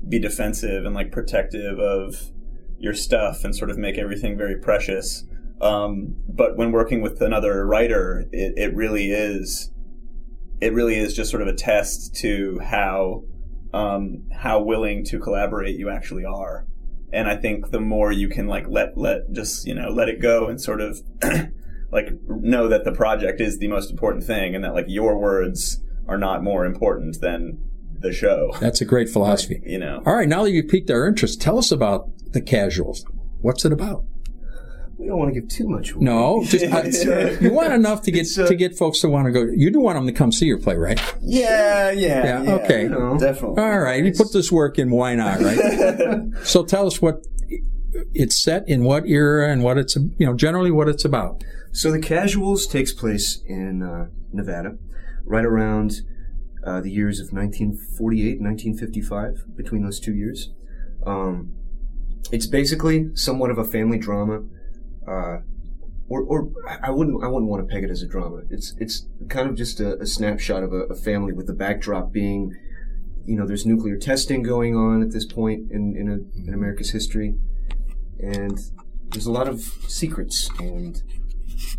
be 0.08 0.18
defensive 0.18 0.84
and 0.84 0.94
like 0.94 1.10
protective 1.12 1.78
of 1.78 2.30
your 2.78 2.94
stuff 2.94 3.44
and 3.44 3.54
sort 3.54 3.70
of 3.70 3.78
make 3.78 3.98
everything 3.98 4.36
very 4.36 4.56
precious. 4.56 5.24
Um, 5.60 6.14
but 6.28 6.56
when 6.56 6.70
working 6.72 7.00
with 7.00 7.20
another 7.20 7.66
writer, 7.66 8.24
it, 8.30 8.54
it 8.56 8.74
really 8.76 9.10
is, 9.10 9.72
it 10.60 10.72
really 10.72 10.96
is 10.96 11.14
just 11.14 11.30
sort 11.30 11.42
of 11.42 11.48
a 11.48 11.54
test 11.54 12.14
to 12.16 12.60
how, 12.62 13.22
um, 13.72 14.24
how 14.32 14.62
willing 14.62 15.04
to 15.06 15.18
collaborate 15.18 15.76
you 15.76 15.90
actually 15.90 16.24
are. 16.24 16.66
And 17.12 17.28
I 17.28 17.36
think 17.36 17.70
the 17.70 17.80
more 17.80 18.12
you 18.12 18.28
can 18.28 18.46
like 18.46 18.66
let, 18.68 18.96
let, 18.96 19.32
just, 19.32 19.66
you 19.66 19.74
know, 19.74 19.88
let 19.88 20.08
it 20.08 20.20
go 20.20 20.48
and 20.48 20.60
sort 20.60 20.80
of 20.80 21.00
like 21.90 22.08
know 22.28 22.68
that 22.68 22.84
the 22.84 22.92
project 22.92 23.40
is 23.40 23.58
the 23.58 23.68
most 23.68 23.90
important 23.90 24.24
thing 24.24 24.54
and 24.54 24.64
that 24.64 24.74
like 24.74 24.86
your 24.88 25.18
words 25.18 25.82
are 26.06 26.18
not 26.18 26.42
more 26.42 26.64
important 26.64 27.20
than 27.20 27.58
the 28.00 28.12
show 28.12 28.52
That's 28.60 28.80
a 28.80 28.84
great 28.84 29.08
philosophy. 29.08 29.60
you 29.64 29.78
know 29.78 30.02
All 30.06 30.14
right, 30.14 30.28
now 30.28 30.44
that 30.44 30.52
you've 30.52 30.68
piqued 30.68 30.90
our 30.90 31.06
interest, 31.06 31.40
tell 31.40 31.58
us 31.58 31.72
about 31.72 32.10
the 32.32 32.40
casuals. 32.40 33.04
What's 33.40 33.64
it 33.64 33.72
about? 33.72 34.04
We 34.98 35.06
don't 35.06 35.18
want 35.18 35.32
to 35.32 35.40
give 35.40 35.48
too 35.48 35.68
much. 35.68 35.92
away. 35.92 36.04
No, 36.04 36.42
just 36.44 36.64
It's, 36.68 37.06
uh, 37.06 37.36
you 37.40 37.52
want 37.52 37.72
enough 37.72 38.02
to 38.02 38.10
get 38.10 38.26
uh, 38.36 38.46
to 38.46 38.54
get 38.54 38.76
folks 38.76 39.00
to 39.00 39.08
want 39.08 39.26
to 39.26 39.32
go. 39.32 39.44
You 39.44 39.70
do 39.70 39.80
want 39.80 39.96
them 39.96 40.06
to 40.06 40.12
come 40.12 40.32
see 40.32 40.46
your 40.46 40.58
play, 40.58 40.76
right? 40.76 41.00
yeah 41.22 41.90
yeah, 41.90 42.42
Yeah, 42.42 42.54
okay. 42.54 42.82
you 42.82 42.88
know. 42.88 43.16
definitely 43.18 43.62
All 43.62 43.78
right, 43.78 44.04
you 44.04 44.12
put 44.12 44.32
this 44.32 44.50
work 44.50 44.78
in. 44.78 44.90
Why 44.90 45.14
not? 45.14 45.40
Right. 45.40 45.58
so 46.44 46.64
tell 46.64 46.86
us 46.86 47.00
what 47.00 47.24
it's 48.12 48.36
set 48.36 48.68
in, 48.68 48.84
what 48.84 49.06
era, 49.06 49.50
and 49.50 49.62
what 49.62 49.78
it's 49.78 49.96
you 49.96 50.26
know 50.26 50.34
generally 50.34 50.70
what 50.70 50.88
it's 50.88 51.04
about. 51.04 51.42
So 51.72 51.92
the 51.92 52.00
Casuals 52.00 52.66
takes 52.66 52.92
place 52.92 53.40
in 53.46 53.82
uh, 53.82 54.06
Nevada, 54.32 54.78
right 55.24 55.44
around 55.44 56.00
uh, 56.64 56.80
the 56.80 56.90
years 56.90 57.20
of 57.20 57.32
1948 57.32 58.40
1955. 58.40 59.56
Between 59.56 59.84
those 59.84 60.00
two 60.00 60.14
years, 60.14 60.50
um, 61.06 61.52
it's 62.32 62.46
basically 62.46 63.14
somewhat 63.14 63.50
of 63.50 63.58
a 63.58 63.64
family 63.64 63.98
drama, 63.98 64.42
uh, 65.08 65.38
or, 66.08 66.22
or 66.22 66.50
I 66.82 66.90
wouldn't 66.90 67.22
I 67.22 67.28
wouldn't 67.28 67.50
want 67.50 67.66
to 67.66 67.72
peg 67.72 67.84
it 67.84 67.90
as 67.90 68.02
a 68.02 68.06
drama. 68.06 68.42
It's 68.50 68.74
it's 68.78 69.06
kind 69.28 69.48
of 69.48 69.56
just 69.56 69.80
a, 69.80 69.98
a 69.98 70.06
snapshot 70.06 70.62
of 70.62 70.72
a, 70.72 70.84
a 70.84 70.96
family 70.96 71.32
with 71.32 71.46
the 71.46 71.52
backdrop 71.52 72.12
being, 72.12 72.54
you 73.26 73.36
know, 73.36 73.46
there's 73.46 73.66
nuclear 73.66 73.96
testing 73.96 74.42
going 74.42 74.74
on 74.74 75.02
at 75.02 75.12
this 75.12 75.26
point 75.26 75.70
in 75.70 75.94
in, 75.96 76.08
a, 76.08 76.48
in 76.48 76.54
America's 76.54 76.90
history, 76.90 77.34
and 78.20 78.58
there's 79.10 79.26
a 79.26 79.32
lot 79.32 79.48
of 79.48 79.60
secrets 79.86 80.50
and 80.58 81.02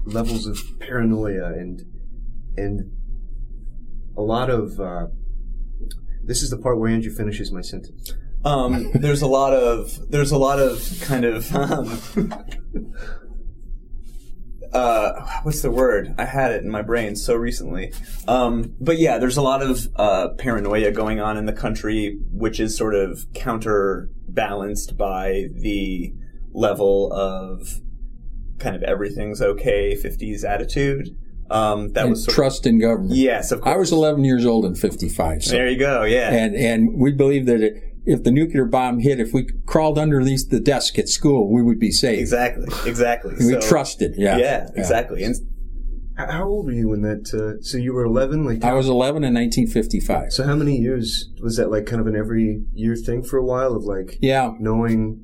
levels 0.05 0.45
of 0.45 0.62
paranoia 0.79 1.53
and 1.53 1.81
and 2.57 2.91
a 4.17 4.21
lot 4.21 4.50
of 4.50 4.79
uh, 4.79 5.07
this 6.24 6.43
is 6.43 6.50
the 6.50 6.57
part 6.57 6.77
where 6.77 6.91
Andrew 6.91 7.12
finishes 7.12 7.51
my 7.51 7.62
sentence. 7.62 8.13
Um 8.46 8.89
there's 8.93 9.22
a 9.22 9.27
lot 9.27 9.53
of 9.53 10.10
there's 10.10 10.31
a 10.31 10.38
lot 10.38 10.60
of 10.60 10.81
kind 11.01 11.25
of 11.25 11.53
um 11.55 12.34
uh 14.74 15.39
what's 15.43 15.62
the 15.62 15.72
word 15.72 16.13
i 16.19 16.25
had 16.25 16.51
it 16.51 16.63
in 16.63 16.69
my 16.69 16.81
brain 16.81 17.15
so 17.15 17.36
recently 17.36 17.91
um 18.27 18.75
but 18.79 19.00
yeah 19.00 19.17
there's 19.17 19.38
a 19.38 19.41
lot 19.41 19.63
of 19.63 19.88
uh 19.96 20.29
paranoia 20.38 20.91
going 20.91 21.19
on 21.19 21.38
in 21.38 21.46
the 21.48 21.53
country 21.53 22.19
which 22.31 22.60
is 22.60 22.77
sort 22.77 22.93
of 22.93 23.25
counterbalanced 23.34 24.96
by 24.96 25.46
the 25.55 26.13
level 26.53 27.12
of 27.12 27.81
kind 28.60 28.75
of 28.75 28.84
everything's 28.84 29.41
okay 29.41 29.96
50s 29.96 30.43
attitude 30.43 31.15
Um, 31.50 31.93
that 31.93 32.01
and 32.01 32.12
was 32.12 32.25
sort 32.25 32.36
trust 32.36 32.67
in 32.67 32.77
government. 32.79 33.15
Yes, 33.15 33.51
of 33.51 33.62
course. 33.62 33.74
I 33.74 33.77
was 33.77 33.91
11 33.91 34.24
years 34.24 34.46
old 34.46 34.65
in 34.65 34.75
55. 34.75 35.43
So. 35.43 35.51
There 35.51 35.67
you 35.67 35.79
go. 35.79 36.03
Yeah. 36.03 36.29
And 36.31 36.55
and 36.55 36.93
we 36.93 37.12
believe 37.12 37.48
that 37.48 37.62
it, 37.62 37.88
if 38.06 38.24
the 38.24 38.32
nuclear 38.32 38.65
bomb 38.65 39.00
hit, 39.00 39.20
if 39.20 39.34
we 39.34 39.48
crawled 39.65 39.98
underneath 40.00 40.50
the 40.50 40.60
desk 40.60 40.98
at 41.00 41.10
school, 41.10 41.51
we 41.51 41.62
would 41.62 41.79
be 41.79 41.91
safe. 41.91 42.20
Exactly. 42.20 42.68
Exactly. 42.86 43.36
And 43.38 43.48
we 43.48 43.58
trusted. 43.60 44.13
Yeah. 44.18 44.38
Yeah. 44.38 44.68
Exactly. 44.75 45.24
And 45.24 45.36
How 46.18 46.48
old 46.48 46.65
were 46.65 46.72
you 46.74 46.89
when 46.89 47.01
that? 47.03 47.34
Uh, 47.34 47.62
so 47.62 47.77
you 47.77 47.94
were 47.94 48.03
11. 48.03 48.44
Like 48.46 48.63
I 48.63 48.74
was 48.74 48.88
11 48.89 49.24
in 49.24 49.34
1955. 49.34 50.34
So 50.34 50.44
how 50.44 50.56
many 50.56 50.75
years 50.77 51.29
was 51.41 51.56
that? 51.58 51.70
Like 51.72 51.86
kind 51.86 52.01
of 52.01 52.08
an 52.08 52.15
every 52.15 52.63
year 52.74 52.96
thing 52.96 53.24
for 53.24 53.38
a 53.38 53.44
while 53.46 53.74
of 53.75 53.84
like 53.84 54.18
Yeah. 54.22 54.51
knowing. 54.60 55.24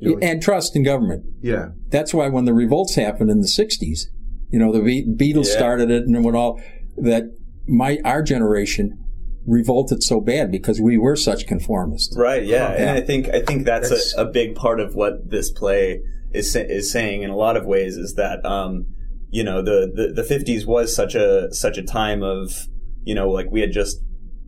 you 0.00 0.10
know, 0.10 0.14
like- 0.16 0.24
And 0.24 0.42
trust 0.42 0.74
in 0.76 0.82
government. 0.82 1.24
yeah. 1.40 1.68
That's 1.90 2.12
why 2.12 2.28
when 2.28 2.44
the 2.44 2.52
revolts 2.54 2.96
happened 2.96 3.30
in 3.30 3.40
the 3.40 3.46
60s, 3.48 4.06
you 4.50 4.58
know, 4.58 4.72
the 4.72 4.80
Be- 4.80 5.06
Beatles 5.06 5.46
Yeah. 5.46 5.56
started 5.58 5.90
it 5.90 6.04
and 6.06 6.24
what 6.24 6.34
all, 6.34 6.60
that 6.96 7.24
my, 7.68 7.98
our 8.04 8.22
generation 8.22 8.98
revolted 9.46 10.02
so 10.02 10.20
bad 10.20 10.50
because 10.50 10.80
we 10.80 10.96
were 10.98 11.16
such 11.16 11.46
conformists. 11.46 12.16
Right. 12.16 12.44
Yeah. 12.44 12.68
Oh, 12.70 12.74
And. 12.76 12.90
I 12.90 13.00
think 13.00 13.28
I 13.28 13.40
think 13.42 13.64
that's, 13.64 13.88
That's- 13.90 14.14
a, 14.16 14.22
a 14.22 14.30
big 14.30 14.54
part 14.54 14.80
of 14.80 14.94
what 14.94 15.30
this 15.30 15.50
play 15.50 16.00
is 16.32 16.54
is 16.56 16.90
saying 16.90 17.22
in 17.22 17.30
a 17.30 17.36
lot 17.36 17.56
of 17.56 17.64
ways 17.66 17.96
is 17.96 18.14
that 18.14 18.44
um, 18.44 18.86
you 19.30 19.44
know 19.44 19.62
the, 19.62 19.90
the 19.94 20.22
the 20.22 20.34
50s 20.34 20.66
was 20.66 20.94
such 20.94 21.14
a 21.14 21.52
such 21.52 21.78
a 21.78 21.82
time 21.82 22.22
of 22.22 22.66
you 23.04 23.14
know 23.14 23.28
like 23.30 23.50
we 23.50 23.60
had 23.60 23.70
just 23.72 23.98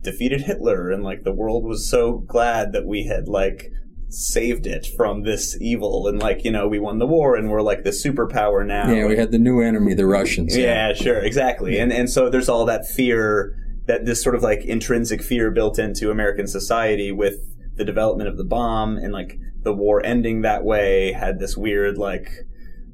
defeated 0.03 0.41
Hitler 0.41 0.89
and 0.91 1.03
like 1.03 1.23
the 1.23 1.33
world 1.33 1.63
was 1.63 1.89
so 1.89 2.19
glad 2.27 2.71
that 2.73 2.85
we 2.85 3.05
had 3.05 3.27
like 3.27 3.69
saved 4.09 4.65
it 4.65 4.87
from 4.95 5.23
this 5.23 5.57
evil 5.61 6.07
and 6.07 6.19
like 6.21 6.43
you 6.45 6.51
know 6.51 6.67
we 6.67 6.79
won 6.79 6.97
the 6.97 7.05
war 7.07 7.35
and 7.35 7.49
we're 7.49 7.61
like 7.61 7.83
the 7.83 7.89
superpower 7.89 8.65
now 8.65 8.89
Yeah, 8.89 9.05
we 9.05 9.17
had 9.17 9.31
the 9.31 9.39
new 9.39 9.59
enemy, 9.61 9.93
the 9.93 10.05
Russians. 10.05 10.55
yeah, 10.57 10.93
sure, 10.93 11.19
exactly. 11.19 11.77
And 11.77 11.91
and 11.91 12.09
so 12.09 12.29
there's 12.29 12.47
all 12.49 12.65
that 12.65 12.85
fear 12.87 13.53
that 13.87 14.05
this 14.05 14.21
sort 14.21 14.35
of 14.35 14.43
like 14.43 14.59
intrinsic 14.65 15.21
fear 15.21 15.49
built 15.51 15.79
into 15.79 16.11
American 16.11 16.47
society 16.47 17.11
with 17.11 17.35
the 17.75 17.85
development 17.85 18.29
of 18.29 18.37
the 18.37 18.43
bomb 18.43 18.97
and 18.97 19.13
like 19.13 19.39
the 19.63 19.73
war 19.73 20.05
ending 20.05 20.41
that 20.41 20.63
way 20.63 21.11
had 21.11 21.39
this 21.39 21.57
weird 21.57 21.97
like 21.97 22.29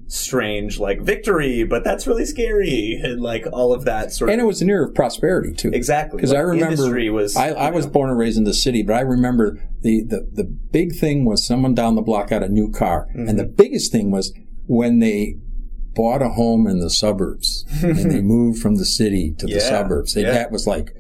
strange 0.08 0.80
like 0.80 1.02
victory, 1.02 1.64
but 1.64 1.84
that's 1.84 2.06
really 2.06 2.26
scary 2.26 3.00
and 3.02 3.22
like 3.22 3.46
all 3.52 3.74
of 3.74 3.86
that 3.86 4.12
sort 4.12 4.30
of 4.30 4.34
And 4.34 4.42
it 4.42 4.46
was 4.46 4.62
an 4.62 4.70
era 4.70 4.88
of 4.88 4.94
prosperity 4.94 5.54
too. 5.54 5.72
exactly 5.74 6.18
Because 6.18 6.34
I 6.34 6.40
remember, 6.40 7.12
was 7.12 7.36
I, 7.36 7.50
I 7.50 7.72
was 7.72 7.86
know, 7.86 7.92
born 7.92 8.10
and 8.12 8.20
raised 8.20 8.38
in 8.38 8.44
the 8.44 8.54
city, 8.54 8.84
but 8.84 8.94
I 8.94 9.02
remember 9.02 9.60
the, 9.82 10.04
the, 10.04 10.28
the 10.32 10.44
big 10.44 10.96
thing 10.96 11.26
was 11.26 11.46
someone 11.46 11.74
down 11.74 11.96
the 11.96 12.02
block 12.02 12.30
got 12.30 12.44
a 12.44 12.50
new 12.50 12.72
car. 12.72 13.08
Mm-hmm. 13.10 13.30
And 13.30 13.40
the 13.40 13.46
biggest 13.46 13.92
thing 13.92 14.12
was 14.12 14.34
when 14.68 15.00
they 15.00 15.38
bought 15.94 16.22
a 16.22 16.30
home 16.30 16.68
in 16.68 16.80
the 16.80 16.90
suburbs 16.90 17.66
and 17.82 18.12
they 18.12 18.22
moved 18.36 18.60
from 18.62 18.76
the 18.76 18.86
city 18.86 19.34
to 19.38 19.46
the 19.46 19.60
suburbs. 19.60 20.14
They, 20.14 20.24
yeah. 20.24 20.32
That 20.32 20.52
was 20.52 20.66
like 20.68 20.96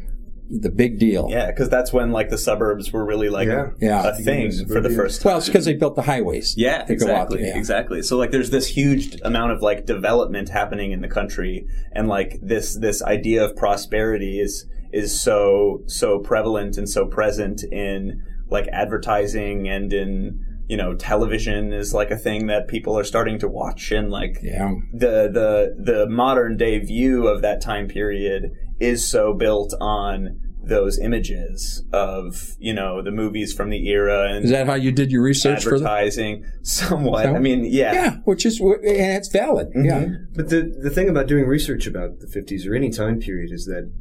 the 0.50 0.70
big 0.70 1.00
deal. 1.00 1.28
yeah, 1.32 1.48
because 1.48 1.70
that's 1.70 1.92
when 1.92 2.12
like 2.12 2.30
the 2.30 2.38
suburbs 2.38 2.92
were 2.92 3.04
really 3.04 3.30
like 3.30 3.48
Yeah. 3.48 3.70
Yeah. 3.80 4.10
a 4.10 4.16
thing 4.16 4.52
for 4.68 4.82
the 4.82 4.90
first 4.90 5.22
time. 5.22 5.32
Well, 5.32 5.38
it's 5.40 5.48
because 5.48 5.66
they 5.66 5.74
built 5.74 5.96
the 5.96 6.04
highways. 6.04 6.54
Yeah, 6.58 6.84
to 6.84 6.96
go 6.96 7.06
out 7.06 7.10
exactly, 7.10 7.38
there. 7.40 7.48
Yeah. 7.48 7.58
exactly. 7.58 8.02
So 8.04 8.18
like, 8.18 8.32
there's 8.32 8.52
this 8.52 8.68
huge 8.68 9.20
amount 9.24 9.52
of 9.54 9.62
like 9.62 9.86
development 9.86 10.50
happening 10.50 10.92
in 10.92 11.02
the 11.02 11.08
country, 11.08 11.66
and 11.94 12.08
like 12.08 12.40
this 12.42 12.76
this 12.78 13.02
idea 13.02 13.44
of 13.44 13.56
prosperity 13.56 14.40
is 14.40 14.66
is 14.92 15.20
so 15.20 15.82
so 15.88 16.20
prevalent 16.20 16.78
and 16.78 16.88
so 16.88 17.08
present 17.08 17.64
in 17.64 18.22
like 18.50 18.68
advertising 18.68 19.68
and 19.68 19.92
in 19.92 20.43
you 20.67 20.77
know 20.77 20.96
television 20.96 21.74
is 21.74 21.93
like 21.93 22.12
a 22.12 22.17
thing 22.17 22.48
that 22.48 22.67
people 22.67 22.98
are 22.98 23.03
starting 23.03 23.38
to 23.39 23.48
watch, 23.48 23.91
and 23.91 24.10
like 24.10 24.38
Yeah. 24.41 24.72
the 24.93 25.29
the 25.32 25.75
the 25.77 26.10
modern 26.10 26.58
day 26.58 26.79
view 26.79 27.27
of 27.27 27.41
that 27.41 27.62
time 27.62 27.88
period 27.88 28.51
is 28.79 29.05
so 29.08 29.34
built 29.34 29.74
on 29.79 30.39
those 30.65 30.98
images 30.98 31.84
of 31.91 32.53
you 32.58 32.74
know 32.74 33.01
the 33.01 33.12
movies 33.12 33.51
from 33.53 33.70
the 33.70 33.89
era 33.89 34.29
and 34.34 34.46
Is 34.46 34.51
that 34.51 34.65
how 34.65 34.75
you 34.75 34.93
did 34.93 35.12
your 35.12 35.22
research 35.22 35.62
for 35.63 35.72
that? 35.72 35.86
advertising 35.86 36.46
somewhat. 36.62 37.24
So- 37.25 37.36
I 37.36 37.39
mean, 37.39 37.65
yeah. 37.65 37.93
Yeah, 37.93 38.15
which 38.24 38.46
is, 38.46 38.62
and 38.62 38.79
it's 38.84 39.27
valid. 39.27 39.67
Mm-hmm. 39.75 39.86
Yeah. 39.86 40.05
But 40.34 40.48
the 40.50 40.74
the 40.82 40.89
thing 40.89 41.10
about 41.10 41.27
doing 41.27 41.46
research 41.46 41.86
about 41.86 42.20
the 42.22 42.27
50s 42.27 42.65
or 42.65 42.74
any 42.75 42.89
time 42.91 43.20
period 43.20 43.51
is 43.51 43.65
that, 43.65 43.91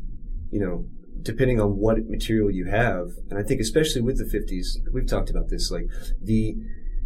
you 0.52 0.60
know, 0.60 0.84
depending 1.22 1.60
on 1.60 1.76
what 1.78 1.98
material 2.08 2.50
you 2.50 2.66
have, 2.66 3.10
and 3.30 3.38
I 3.38 3.42
think 3.42 3.60
especially 3.60 4.02
with 4.02 4.18
the 4.18 4.24
50s, 4.24 4.78
we've 4.92 5.06
talked 5.06 5.30
about 5.30 5.48
this, 5.48 5.70
like 5.70 5.86
the, 6.20 6.56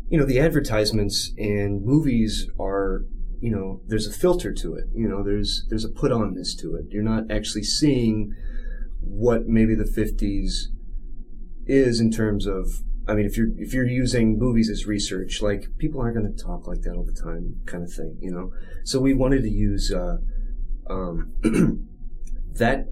you 0.08 0.18
know, 0.18 0.24
the 0.24 0.40
advertisements 0.40 1.32
and 1.38 1.84
movies 1.84 2.48
are, 2.58 3.04
you 3.40 3.50
know, 3.50 3.82
there's 3.86 4.06
a 4.06 4.12
filter 4.12 4.52
to 4.52 4.74
it. 4.74 4.84
You 4.94 5.08
know, 5.08 5.22
there's 5.22 5.66
there's 5.68 5.84
a 5.84 5.90
put 5.90 6.10
onness 6.10 6.58
to 6.60 6.74
it. 6.76 6.86
You're 6.88 7.02
not 7.02 7.30
actually 7.30 7.64
seeing 7.64 8.34
what 9.00 9.46
maybe 9.46 9.74
the 9.74 9.84
50s 9.84 10.68
is 11.66 12.00
in 12.00 12.10
terms 12.10 12.46
of 12.46 12.82
I 13.08 13.14
mean, 13.14 13.26
if 13.26 13.36
you're 13.36 13.48
if 13.56 13.72
you're 13.72 13.86
using 13.86 14.38
movies 14.38 14.68
as 14.68 14.86
research, 14.86 15.40
like 15.40 15.68
people 15.78 16.00
aren't 16.00 16.16
going 16.16 16.34
to 16.34 16.42
talk 16.42 16.66
like 16.66 16.82
that 16.82 16.94
all 16.94 17.04
the 17.04 17.12
time, 17.12 17.60
kind 17.64 17.84
of 17.84 17.92
thing, 17.92 18.18
you 18.20 18.32
know. 18.32 18.52
So 18.84 18.98
we 18.98 19.14
wanted 19.14 19.42
to 19.42 19.50
use 19.50 19.92
uh, 19.92 20.16
um, 20.90 21.32
that 22.54 22.86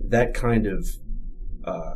that 0.00 0.34
kind 0.34 0.66
of 0.66 0.88
uh, 1.64 1.94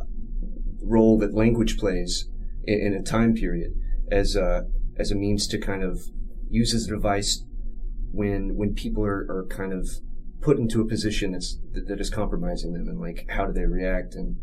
role 0.81 1.17
that 1.19 1.33
language 1.33 1.77
plays 1.77 2.29
in, 2.65 2.79
in 2.79 2.93
a 2.93 3.03
time 3.03 3.33
period 3.33 3.73
as 4.11 4.35
a 4.35 4.65
as 4.97 5.11
a 5.11 5.15
means 5.15 5.47
to 5.47 5.57
kind 5.57 5.83
of 5.83 5.99
use 6.49 6.73
as 6.73 6.85
a 6.87 6.91
device 6.91 7.43
when 8.11 8.55
when 8.55 8.75
people 8.75 9.03
are, 9.03 9.25
are 9.29 9.47
kind 9.49 9.73
of 9.73 9.89
put 10.41 10.59
into 10.59 10.81
a 10.81 10.85
position 10.85 11.31
that's 11.31 11.57
that, 11.71 11.99
is 11.99 12.09
compromising 12.09 12.73
them 12.73 12.87
and 12.87 12.99
like 12.99 13.25
how 13.29 13.45
do 13.45 13.53
they 13.53 13.65
react? 13.65 14.13
And 14.13 14.37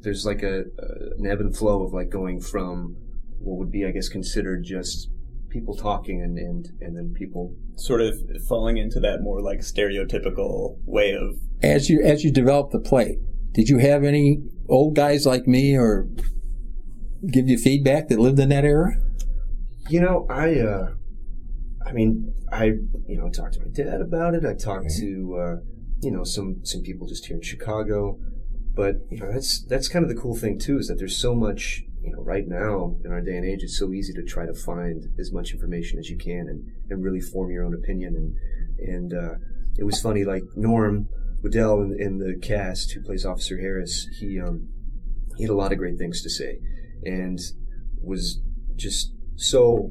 there's 0.00 0.26
like 0.26 0.42
a, 0.42 0.64
a 0.78 1.18
an 1.18 1.26
ebb 1.26 1.40
and 1.40 1.56
flow 1.56 1.82
of 1.82 1.92
like 1.92 2.10
going 2.10 2.40
from 2.40 2.96
what 3.38 3.58
would 3.58 3.70
be 3.70 3.86
I 3.86 3.90
guess 3.90 4.08
considered 4.08 4.64
just 4.64 5.08
people 5.56 5.74
talking 5.74 6.22
and 6.22 6.38
and, 6.38 6.68
and 6.80 6.96
then 6.96 7.14
people 7.14 7.54
Sort 7.78 8.00
of 8.00 8.14
falling 8.48 8.78
into 8.78 9.00
that 9.00 9.18
more 9.20 9.42
like 9.42 9.60
stereotypical 9.60 10.78
way 10.86 11.12
of 11.12 11.38
As 11.62 11.90
you 11.90 12.02
as 12.02 12.24
you 12.24 12.32
developed 12.32 12.72
the 12.72 12.80
play, 12.80 13.18
did 13.52 13.68
you 13.68 13.78
have 13.78 14.02
any 14.02 14.42
old 14.68 14.96
guys 14.96 15.26
like 15.26 15.46
me 15.46 15.76
or 15.76 16.08
give 17.30 17.48
you 17.48 17.58
feedback 17.58 18.08
that 18.08 18.18
lived 18.18 18.38
in 18.38 18.48
that 18.48 18.64
era? 18.64 18.96
You 19.88 20.00
know, 20.00 20.26
I, 20.30 20.58
uh, 20.60 20.94
I 21.86 21.92
mean, 21.92 22.32
I, 22.50 22.64
you 23.06 23.16
know, 23.16 23.28
talked 23.28 23.54
to 23.54 23.60
my 23.60 23.68
dad 23.72 24.00
about 24.00 24.34
it. 24.34 24.44
I 24.44 24.54
talked 24.54 24.90
to, 24.98 25.38
uh, 25.38 25.56
you 26.02 26.10
know, 26.10 26.24
some, 26.24 26.64
some 26.64 26.82
people 26.82 27.06
just 27.06 27.26
here 27.26 27.36
in 27.36 27.42
Chicago. 27.42 28.18
But, 28.74 28.96
you 29.10 29.18
know, 29.20 29.32
that's, 29.32 29.64
that's 29.64 29.88
kind 29.88 30.04
of 30.04 30.08
the 30.08 30.20
cool 30.20 30.36
thing 30.36 30.58
too, 30.58 30.78
is 30.78 30.88
that 30.88 30.98
there's 30.98 31.16
so 31.16 31.34
much, 31.34 31.82
you 32.06 32.12
know, 32.12 32.22
right 32.22 32.46
now 32.46 32.96
in 33.04 33.12
our 33.12 33.20
day 33.20 33.36
and 33.36 33.44
age, 33.44 33.62
it's 33.62 33.78
so 33.78 33.92
easy 33.92 34.12
to 34.14 34.22
try 34.22 34.46
to 34.46 34.54
find 34.54 35.04
as 35.18 35.32
much 35.32 35.52
information 35.52 35.98
as 35.98 36.08
you 36.08 36.16
can 36.16 36.48
and, 36.48 36.64
and 36.88 37.04
really 37.04 37.20
form 37.20 37.50
your 37.50 37.64
own 37.64 37.74
opinion. 37.74 38.14
And, 38.16 38.88
and, 38.88 39.12
uh, 39.12 39.34
it 39.78 39.84
was 39.84 40.00
funny, 40.00 40.24
like 40.24 40.44
Norm 40.54 41.08
Waddell 41.42 41.82
in, 41.82 41.96
in 42.00 42.18
the 42.18 42.38
cast 42.40 42.92
who 42.92 43.02
plays 43.02 43.26
Officer 43.26 43.58
Harris, 43.58 44.08
he, 44.18 44.40
um, 44.40 44.68
he 45.36 45.42
had 45.42 45.50
a 45.50 45.54
lot 45.54 45.72
of 45.72 45.78
great 45.78 45.98
things 45.98 46.22
to 46.22 46.30
say 46.30 46.58
and 47.04 47.38
was 48.02 48.40
just 48.76 49.12
so 49.36 49.90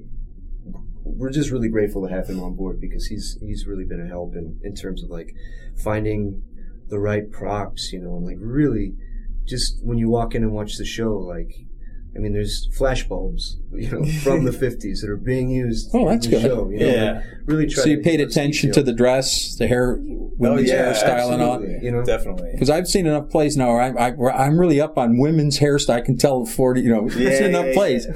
we're 1.03 1.31
just 1.31 1.51
really 1.51 1.69
grateful 1.69 2.05
to 2.07 2.13
have 2.13 2.27
him 2.27 2.41
on 2.41 2.55
board 2.55 2.81
because 2.81 3.05
he's 3.07 3.38
he's 3.41 3.65
really 3.67 3.86
been 3.86 4.01
a 4.01 4.07
help 4.07 4.36
in, 4.36 4.60
in 4.63 4.74
terms 4.74 5.03
of 5.03 5.10
like 5.10 5.34
finding 5.84 6.41
the 6.89 7.00
right 7.00 7.31
props, 7.31 7.91
you 7.93 8.00
know, 8.00 8.17
and 8.17 8.25
like 8.25 8.38
really 8.39 8.93
just 9.48 9.79
when 9.84 9.98
you 9.98 10.10
walk 10.10 10.34
in 10.34 10.43
and 10.43 10.51
watch 10.51 10.77
the 10.77 10.86
show, 10.86 11.13
like 11.13 11.51
I 12.15 12.19
mean, 12.19 12.31
there's 12.34 12.69
flash 12.77 13.07
bulbs, 13.07 13.57
you 13.74 13.91
know, 13.91 14.05
from 14.24 14.45
the 14.45 14.51
'50s 14.65 15.01
that 15.01 15.10
are 15.10 15.17
being 15.17 15.50
used. 15.50 15.89
Oh, 15.93 16.07
that's 16.10 16.25
in 16.25 16.31
the 16.31 16.38
good. 16.39 16.48
Show, 16.48 16.69
you 16.69 16.79
know, 16.79 16.86
Yeah. 16.86 17.13
like, 17.15 17.24
really 17.45 17.67
try. 17.67 17.84
So 17.84 17.89
you 17.89 17.98
to 17.98 18.03
paid 18.03 18.22
attention 18.22 18.69
detail. 18.69 18.84
to 18.84 18.91
the 18.91 18.95
dress, 18.98 19.55
the 19.57 19.67
hair, 19.67 19.98
women's 20.00 20.69
yeah, 20.69 20.93
hairstyle, 20.93 21.34
and 21.34 21.41
all. 21.41 21.62
You 21.65 21.91
know, 21.91 22.03
definitely. 22.03 22.50
Because 22.53 22.69
I've 22.69 22.88
seen 22.88 23.05
enough 23.05 23.29
plays 23.29 23.57
now 23.57 23.67
where 23.74 23.81
I'm, 23.81 23.98
I, 23.98 24.12
where 24.12 24.34
I'm 24.34 24.57
really 24.60 24.79
up 24.79 24.98
on 24.98 25.17
women's 25.17 25.60
hairstyle. 25.60 25.95
I 25.95 26.01
can 26.01 26.17
tell 26.17 26.45
40, 26.45 26.81
you 26.81 26.89
know, 26.89 27.05
I've 27.12 27.15
Yeah, 27.19 27.38
seen 27.38 27.48
enough 27.48 27.65
yeah, 27.67 27.74
plays. 27.74 28.07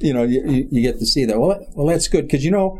You 0.00 0.12
know, 0.14 0.22
you, 0.22 0.42
you, 0.46 0.68
you 0.70 0.82
get 0.82 0.98
to 0.98 1.06
see 1.06 1.24
that. 1.24 1.40
Well, 1.40 1.66
well, 1.74 1.86
that's 1.86 2.08
good 2.08 2.26
because 2.26 2.44
you 2.44 2.50
know, 2.50 2.78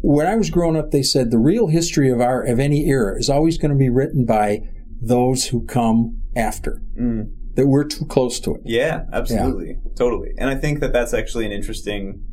when 0.00 0.26
I 0.26 0.34
was 0.34 0.50
growing 0.50 0.76
up, 0.76 0.90
they 0.90 1.02
said 1.02 1.30
the 1.30 1.38
real 1.38 1.68
history 1.68 2.10
of 2.10 2.20
our 2.20 2.42
of 2.42 2.58
any 2.58 2.86
era 2.88 3.16
is 3.18 3.30
always 3.30 3.56
going 3.56 3.70
to 3.70 3.78
be 3.78 3.88
written 3.88 4.24
by 4.26 4.62
those 5.00 5.46
who 5.46 5.64
come 5.66 6.20
after. 6.36 6.82
Mm. 7.00 7.32
That 7.54 7.66
we're 7.66 7.84
too 7.84 8.06
close 8.06 8.40
to 8.40 8.54
it. 8.54 8.62
Yeah, 8.64 9.04
absolutely, 9.12 9.76
totally. 9.96 10.32
And 10.38 10.48
I 10.48 10.54
think 10.54 10.80
that 10.80 10.92
that's 10.92 11.12
actually 11.12 11.46
an 11.46 11.52
interesting 11.52 12.24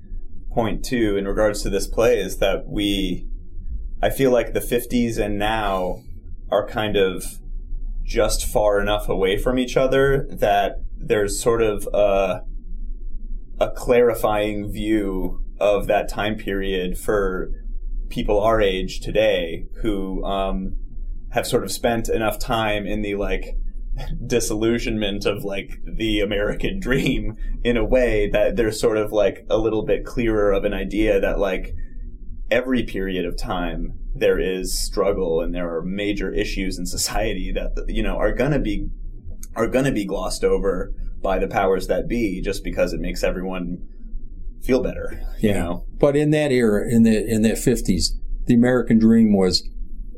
point 0.51 0.83
too 0.83 1.17
in 1.17 1.27
regards 1.27 1.61
to 1.63 1.69
this 1.69 1.87
play 1.87 2.19
is 2.19 2.37
that 2.37 2.67
we, 2.67 3.27
I 4.01 4.09
feel 4.09 4.31
like 4.31 4.53
the 4.53 4.59
'50s 4.59 5.17
and 5.17 5.37
now 5.37 6.01
are 6.49 6.65
kind 6.65 6.95
of 6.95 7.39
just 8.03 8.45
far 8.45 8.79
enough 8.79 9.07
away 9.07 9.37
from 9.37 9.59
each 9.59 9.77
other 9.77 10.27
that 10.31 10.77
there's 10.97 11.39
sort 11.39 11.61
of 11.61 11.87
a 11.93 12.41
a 13.59 13.69
clarifying 13.71 14.71
view 14.71 15.43
of 15.59 15.87
that 15.87 16.07
time 16.09 16.35
period 16.35 16.97
for 16.97 17.51
people 18.09 18.39
our 18.39 18.61
age 18.61 18.99
today 18.99 19.65
who 19.81 20.23
um, 20.23 20.75
have 21.31 21.45
sort 21.45 21.63
of 21.63 21.71
spent 21.71 22.09
enough 22.09 22.39
time 22.39 22.85
in 22.85 23.01
the 23.01 23.15
like 23.15 23.55
disillusionment 24.25 25.25
of 25.25 25.43
like 25.43 25.79
the 25.85 26.19
American 26.21 26.79
dream 26.87 27.35
in 27.63 27.77
a 27.77 27.85
way 27.85 28.29
that 28.29 28.55
they're 28.55 28.71
sort 28.71 28.97
of 28.97 29.11
like 29.11 29.45
a 29.49 29.57
little 29.57 29.83
bit 29.85 30.05
clearer 30.05 30.51
of 30.51 30.63
an 30.65 30.73
idea 30.73 31.19
that 31.19 31.39
like 31.39 31.73
every 32.51 32.83
period 32.83 33.25
of 33.25 33.37
time 33.37 33.93
there 34.15 34.39
is 34.39 34.77
struggle 34.77 35.39
and 35.41 35.53
there 35.53 35.73
are 35.75 35.83
major 35.83 36.33
issues 36.33 36.79
in 36.79 36.85
society 36.85 37.51
that 37.53 37.71
you 37.87 38.01
know 38.01 38.15
are 38.17 38.33
going 38.33 38.51
to 38.51 38.59
be 38.59 38.87
are 39.55 39.67
going 39.67 39.85
to 39.85 39.91
be 39.91 40.05
glossed 40.05 40.43
over 40.43 40.91
by 41.21 41.37
the 41.37 41.47
powers 41.47 41.87
that 41.87 42.07
be 42.07 42.41
just 42.41 42.63
because 42.63 42.91
it 42.93 42.99
makes 42.99 43.23
everyone 43.23 43.77
feel 44.63 44.81
better 44.81 45.21
you 45.39 45.49
Yeah. 45.49 45.59
know 45.63 45.85
But 45.99 46.15
in 46.15 46.31
that 46.31 46.51
era, 46.51 46.89
in 46.91 47.03
the 47.03 47.25
in 47.25 47.41
the 47.43 47.55
fifties, 47.55 48.17
the 48.45 48.53
American 48.55 48.97
dream 48.99 49.35
was 49.37 49.67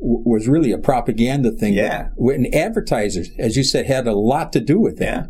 was 0.01 0.47
really 0.47 0.71
a 0.71 0.77
propaganda 0.77 1.51
thing. 1.51 1.73
Yeah. 1.73 2.09
And 2.17 2.53
advertisers, 2.53 3.29
as 3.37 3.55
you 3.55 3.63
said, 3.63 3.85
had 3.85 4.07
a 4.07 4.15
lot 4.15 4.51
to 4.53 4.59
do 4.59 4.79
with 4.79 4.97
that. 4.97 5.29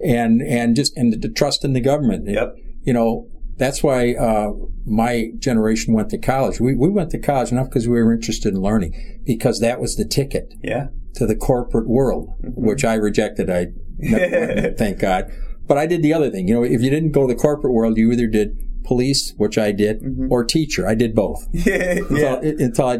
Yeah. 0.00 0.24
And 0.24 0.42
and 0.42 0.74
just 0.74 0.96
and 0.96 1.20
the 1.20 1.28
trust 1.28 1.64
in 1.64 1.72
the 1.74 1.80
government. 1.80 2.28
Yep. 2.28 2.54
You 2.82 2.92
know, 2.92 3.28
that's 3.56 3.82
why 3.82 4.14
uh, 4.14 4.50
my 4.84 5.30
generation 5.38 5.94
went 5.94 6.10
to 6.10 6.18
college. 6.18 6.60
We 6.60 6.74
we 6.74 6.88
went 6.88 7.10
to 7.10 7.18
college 7.18 7.52
not 7.52 7.64
because 7.64 7.88
we 7.88 8.02
were 8.02 8.12
interested 8.12 8.54
in 8.54 8.60
learning, 8.60 9.20
because 9.24 9.60
that 9.60 9.80
was 9.80 9.96
the 9.96 10.04
ticket 10.04 10.54
yeah 10.62 10.88
to 11.14 11.26
the 11.26 11.36
corporate 11.36 11.88
world, 11.88 12.34
which 12.40 12.84
I 12.84 12.94
rejected. 12.94 13.50
I 13.50 13.66
never 13.98 14.72
thank 14.78 14.98
God. 14.98 15.30
But 15.66 15.78
I 15.78 15.86
did 15.86 16.02
the 16.02 16.12
other 16.12 16.30
thing. 16.30 16.48
You 16.48 16.54
know, 16.54 16.64
if 16.64 16.82
you 16.82 16.90
didn't 16.90 17.12
go 17.12 17.26
to 17.26 17.32
the 17.32 17.38
corporate 17.38 17.72
world, 17.72 17.96
you 17.96 18.10
either 18.10 18.26
did 18.26 18.56
police, 18.84 19.32
which 19.36 19.58
I 19.58 19.70
did, 19.72 20.02
or 20.28 20.44
teacher. 20.44 20.88
I 20.88 20.94
did 20.94 21.14
both. 21.14 21.46
yeah 21.52 21.98
Until, 22.10 22.38
until 22.40 22.86
I, 22.86 22.98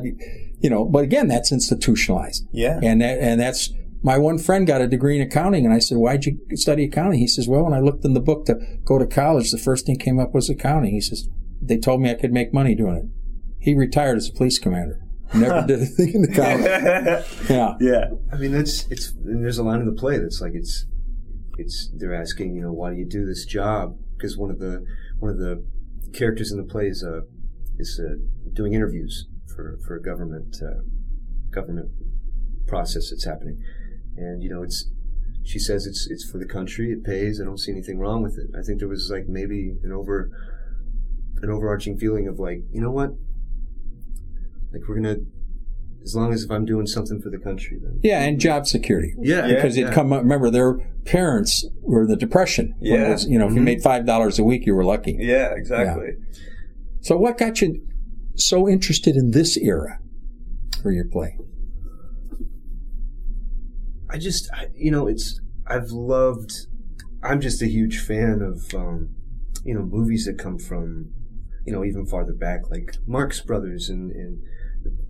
you 0.63 0.71
know, 0.71 0.85
but 0.85 1.05
again, 1.05 1.29
that's 1.29 1.53
institutionalized. 1.53 2.47
yeah 2.53 2.79
And 2.83 3.01
that, 3.01 3.19
and 3.19 3.41
that's, 3.41 3.71
my 4.03 4.17
one 4.19 4.39
friend 4.39 4.67
got 4.67 4.81
a 4.81 4.89
degree 4.89 5.17
in 5.17 5.23
accounting 5.23 5.65
and 5.65 5.75
I 5.75 5.79
said, 5.79 5.99
why'd 5.99 6.25
you 6.25 6.39
study 6.55 6.85
accounting? 6.85 7.19
He 7.19 7.29
says, 7.29 7.49
well, 7.49 7.65
when 7.65 7.73
I 7.75 7.81
looked 7.81 8.05
in 8.05 8.15
the 8.15 8.21
book 8.21 8.47
to 8.47 8.57
go 8.85 8.99
to 8.99 9.07
college, 9.07 9.51
the 9.51 9.59
first 9.59 9.87
thing 9.87 9.97
came 9.97 10.19
up 10.19 10.33
was 10.35 10.49
accounting. 10.49 10.93
He 10.93 11.01
says, 11.01 11.29
they 11.61 11.79
told 11.79 12.01
me 12.01 12.11
I 12.11 12.15
could 12.15 12.33
make 12.33 12.53
money 12.53 12.75
doing 12.75 12.97
it. 12.97 13.05
He 13.59 13.75
retired 13.75 14.17
as 14.17 14.29
a 14.29 14.33
police 14.33 14.59
commander. 14.59 15.01
Never 15.35 15.63
did 15.67 15.83
a 15.83 15.87
thing 15.87 16.15
in 16.15 16.23
the 16.23 16.35
college. 16.35 17.27
Yeah. 17.51 17.75
yeah 17.81 18.11
I 18.33 18.37
mean, 18.37 18.53
that's 18.53 18.87
it's. 18.89 19.13
And 19.13 19.43
there's 19.43 19.59
a 19.59 19.63
line 19.63 19.81
in 19.81 19.87
the 19.87 19.99
play 19.99 20.19
that's 20.19 20.41
like 20.41 20.53
it's, 20.55 20.87
it's. 21.59 21.91
They're 21.95 22.15
asking, 22.15 22.57
you 22.57 22.63
know, 22.63 22.73
why 22.73 22.91
do 22.91 22.97
you 22.97 23.07
do 23.07 23.25
this 23.25 23.45
job? 23.45 23.97
Because 24.17 24.37
one 24.37 24.51
of 24.51 24.59
the 24.59 24.85
one 25.21 25.31
of 25.31 25.39
the 25.39 25.65
characters 26.13 26.51
in 26.51 26.59
the 26.59 26.65
play 26.65 26.89
is 26.89 27.05
uh, 27.05 27.21
is 27.79 28.01
uh, 28.05 28.17
doing 28.53 28.75
interviews 28.75 29.27
for 29.55 29.79
for 29.87 29.97
a 29.97 30.03
government 30.03 30.57
uh, 30.63 30.83
government 31.51 31.91
process 32.67 33.11
that's 33.11 33.25
happening, 33.25 33.59
and 34.17 34.43
you 34.43 34.49
know, 34.51 34.63
it's. 34.63 34.89
She 35.45 35.59
says 35.59 35.87
it's 35.87 36.07
it's 36.09 36.25
for 36.31 36.39
the 36.39 36.47
country. 36.47 36.93
It 36.93 37.03
pays. 37.03 37.41
I 37.41 37.45
don't 37.45 37.59
see 37.59 37.73
anything 37.73 37.99
wrong 37.99 38.23
with 38.23 38.39
it. 38.39 38.47
I 38.57 38.63
think 38.63 38.79
there 38.79 38.87
was 38.89 39.11
like 39.13 39.25
maybe 39.29 39.75
an 39.83 39.91
over 39.91 40.31
an 41.43 41.51
overarching 41.51 41.99
feeling 41.99 42.29
of 42.29 42.39
like, 42.39 42.59
you 42.71 42.81
know 42.81 42.93
what? 42.93 43.11
Like 44.73 44.83
we're 44.89 44.95
gonna, 44.95 45.17
as 46.05 46.15
long 46.15 46.33
as 46.33 46.45
if 46.45 46.51
I'm 46.53 46.65
doing 46.65 46.87
something 46.87 47.21
for 47.21 47.29
the 47.29 47.39
country, 47.39 47.79
then 47.83 47.99
Yeah. 48.05 48.23
And 48.23 48.39
job 48.41 48.67
security. 48.69 49.15
yeah, 49.21 49.47
Yeah. 49.47 49.55
because 49.57 49.77
it'd 49.77 49.93
come. 49.93 50.13
Remember, 50.13 50.49
their 50.49 50.75
parents 51.05 51.67
were 51.83 52.03
in 52.03 52.09
the 52.09 52.17
depression. 52.17 52.75
Yeah. 52.81 53.11
was, 53.11 53.27
you 53.27 53.37
know, 53.39 53.49
if 53.49 53.55
you 53.55 53.61
Mhm. 53.61 53.65
made 53.65 53.83
five 53.83 54.07
dollars 54.07 54.39
a 54.39 54.45
week, 54.45 54.65
you 54.65 54.75
were 54.77 54.85
lucky. 54.85 55.17
yeah 55.19 55.53
exactly 55.57 56.11
So, 57.01 57.17
what 57.19 57.37
got 57.37 57.61
you 57.61 57.85
so 58.35 58.69
interested 58.69 59.17
in 59.17 59.31
this 59.31 59.57
era 59.57 59.99
for 60.83 60.91
your 60.91 61.05
play? 61.05 61.39
I 64.11 64.19
just, 64.19 64.51
you 64.75 64.91
know, 64.91 65.07
it's 65.07 65.41
I've 65.67 65.91
loved. 65.91 66.53
I'm 67.23 67.41
just 67.41 67.63
a 67.63 67.67
huge 67.67 68.01
fan 68.01 68.43
of, 68.43 68.75
um, 68.75 69.15
you 69.65 69.75
know, 69.75 69.83
movies 69.83 70.27
that 70.27 70.39
come 70.39 70.59
from, 70.59 71.13
you 71.65 71.73
know, 71.73 71.85
even 71.85 72.05
farther 72.05 72.35
back, 72.35 72.69
like 72.71 72.97
Marx 73.07 73.41
Brothers 73.41 73.89
and, 73.89 74.11
and 74.11 74.43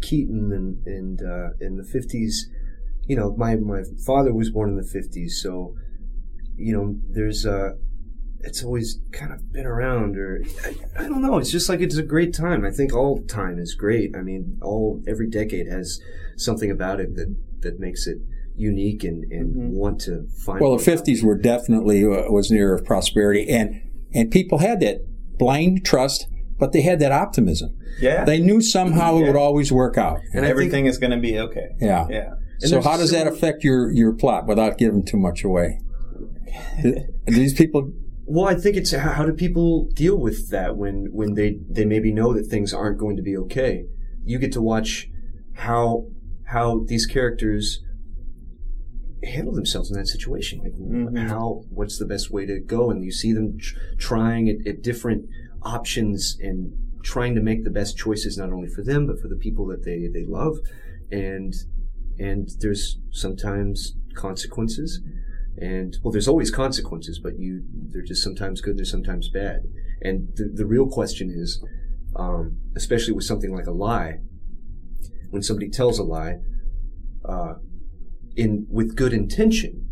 Keaton 0.02 0.52
and 0.52 0.87
and 0.87 1.22
uh, 1.22 1.50
in 1.61 1.76
the 1.76 1.85
fifties. 1.85 2.48
You 3.06 3.16
know, 3.16 3.35
my 3.37 3.56
my 3.56 3.82
father 4.06 4.32
was 4.32 4.50
born 4.50 4.70
in 4.70 4.76
the 4.76 4.87
fifties, 4.87 5.40
so 5.42 5.74
you 6.56 6.72
know, 6.72 6.96
there's 7.11 7.44
uh 7.44 7.70
it's 8.44 8.62
always 8.64 8.98
kind 9.12 9.33
of 9.33 9.52
been 9.52 9.66
around, 9.66 10.16
or 10.16 10.42
I, 10.64 11.05
I 11.05 11.09
don't 11.09 11.22
know. 11.22 11.38
It's 11.38 11.50
just 11.50 11.68
like 11.68 11.81
it's 11.81 11.96
a 11.96 12.02
great 12.02 12.35
time. 12.35 12.64
I 12.64 12.70
think 12.70 12.92
all 12.94 13.22
time 13.24 13.59
is 13.59 13.74
great. 13.74 14.16
I 14.16 14.22
mean, 14.22 14.59
all 14.62 15.02
every 15.07 15.28
decade 15.28 15.66
has 15.68 16.00
something 16.37 16.70
about 16.70 17.00
it 17.00 17.14
that 17.16 17.35
that 17.61 17.78
makes 17.78 18.07
it 18.07 18.18
unique 18.57 19.05
and, 19.05 19.24
and 19.33 19.55
Mhm. 19.55 19.70
want 19.70 20.00
to 20.02 20.26
find. 20.44 20.61
Well, 20.61 20.70
the 20.70 20.74
more 20.74 20.74
about 20.74 20.85
fifties 20.85 21.22
were 21.22 21.38
definitely 21.38 22.05
uh, 22.05 22.31
was 22.31 22.50
an 22.50 22.57
era 22.57 22.76
of 22.76 22.85
prosperity, 22.85 23.48
and 23.48 23.81
and 24.12 24.31
people 24.31 24.59
had 24.59 24.81
that 24.81 24.98
blind 25.38 25.85
trust, 25.85 26.26
but 26.59 26.72
they 26.72 26.83
had 26.83 26.98
that 27.00 27.12
optimism. 27.12 27.74
yeah 28.00 28.24
They 28.24 28.38
knew 28.40 28.61
somehow 28.61 29.16
it 29.18 29.26
would 29.26 29.37
always 29.37 29.70
work 29.72 29.96
out. 29.98 30.18
And 30.33 30.40
I 30.44 30.48
think- 30.48 30.50
everything 30.50 30.87
is 30.87 30.98
going 30.98 31.11
to 31.12 31.16
be 31.18 31.38
okay 31.38 31.68
Yeah. 31.81 32.07
yeah 32.11 32.31
And 32.61 32.70
So, 32.70 32.81
how 32.83 32.96
does 32.96 33.11
that 33.11 33.26
affect 33.26 33.64
your 33.64 33.90
your 33.90 34.12
plot 34.12 34.46
without 34.46 34.76
giving 34.78 35.02
too 35.05 35.16
much 35.16 35.44
away? 35.44 35.78
Do 36.83 36.94
these 37.26 37.55
people 37.55 37.92
Well, 38.24 38.46
I 38.46 38.54
think 38.54 38.76
it's 38.76 38.92
how 38.92 39.12
how 39.12 39.26
do 39.26 39.32
people 39.32 39.88
deal 39.94 40.16
with 40.16 40.50
that 40.50 40.76
when 40.76 41.08
when 41.12 41.35
they 41.35 41.58
they 41.68 41.85
maybe 41.85 42.12
know 42.12 42.32
that 42.35 42.44
things 42.46 42.72
aren't 42.72 42.98
going 42.98 43.16
to 43.16 43.22
be 43.22 43.37
okay. 43.37 43.87
You 44.24 44.38
get 44.38 44.52
to 44.52 44.62
watch 44.62 45.08
how 45.54 46.06
how 46.46 46.85
these 46.87 47.06
characters 47.06 47.82
handle 49.24 49.52
themselves 49.54 49.90
in 49.90 49.96
that 49.96 50.08
situation. 50.08 50.61
Like 50.61 50.74
Mhm. 50.74 51.28
how 51.28 51.64
what's 51.70 51.98
the 51.98 52.06
best 52.06 52.30
way 52.30 52.46
to 52.46 52.61
go, 52.61 52.90
and 52.90 53.04
you 53.04 53.12
see 53.12 53.32
them 53.32 53.58
tr- 53.58 53.76
trying 53.98 54.48
at, 54.48 54.66
at 54.66 54.82
different 54.82 55.26
options 55.62 56.37
and 56.40 56.72
trying 57.02 57.35
to 57.35 57.40
make 57.40 57.64
the 57.64 57.70
best 57.70 57.96
choices 57.96 58.37
not 58.38 58.52
only 58.52 58.68
for 58.68 58.82
them 58.82 59.06
but 59.06 59.18
for 59.20 59.28
the 59.28 59.37
people 59.37 59.66
that 59.66 59.85
they 59.85 60.08
they 60.12 60.24
love, 60.24 60.58
and 61.11 61.54
and 62.18 62.50
there's 62.61 63.00
sometimes 63.11 63.96
consequences 64.14 65.00
and 65.58 65.96
well 66.02 66.10
there's 66.12 66.28
always 66.28 66.50
consequences 66.50 67.18
but 67.22 67.38
you 67.38 67.62
they're 67.90 68.02
just 68.02 68.22
sometimes 68.22 68.60
good 68.60 68.76
they're 68.78 68.84
sometimes 68.84 69.28
bad. 69.28 69.60
And 70.00 70.28
the, 70.36 70.50
the 70.52 70.66
real 70.66 70.88
question 70.88 71.30
is 71.30 71.62
um, 72.16 72.58
especially 72.76 73.12
with 73.14 73.24
something 73.24 73.54
like 73.54 73.66
a 73.66 73.72
lie 73.72 74.18
when 75.30 75.42
somebody 75.42 75.70
tells 75.70 75.98
a 75.98 76.02
lie 76.02 76.36
uh, 77.28 77.54
in 78.36 78.66
with 78.70 78.96
good 78.96 79.12
intention 79.12 79.88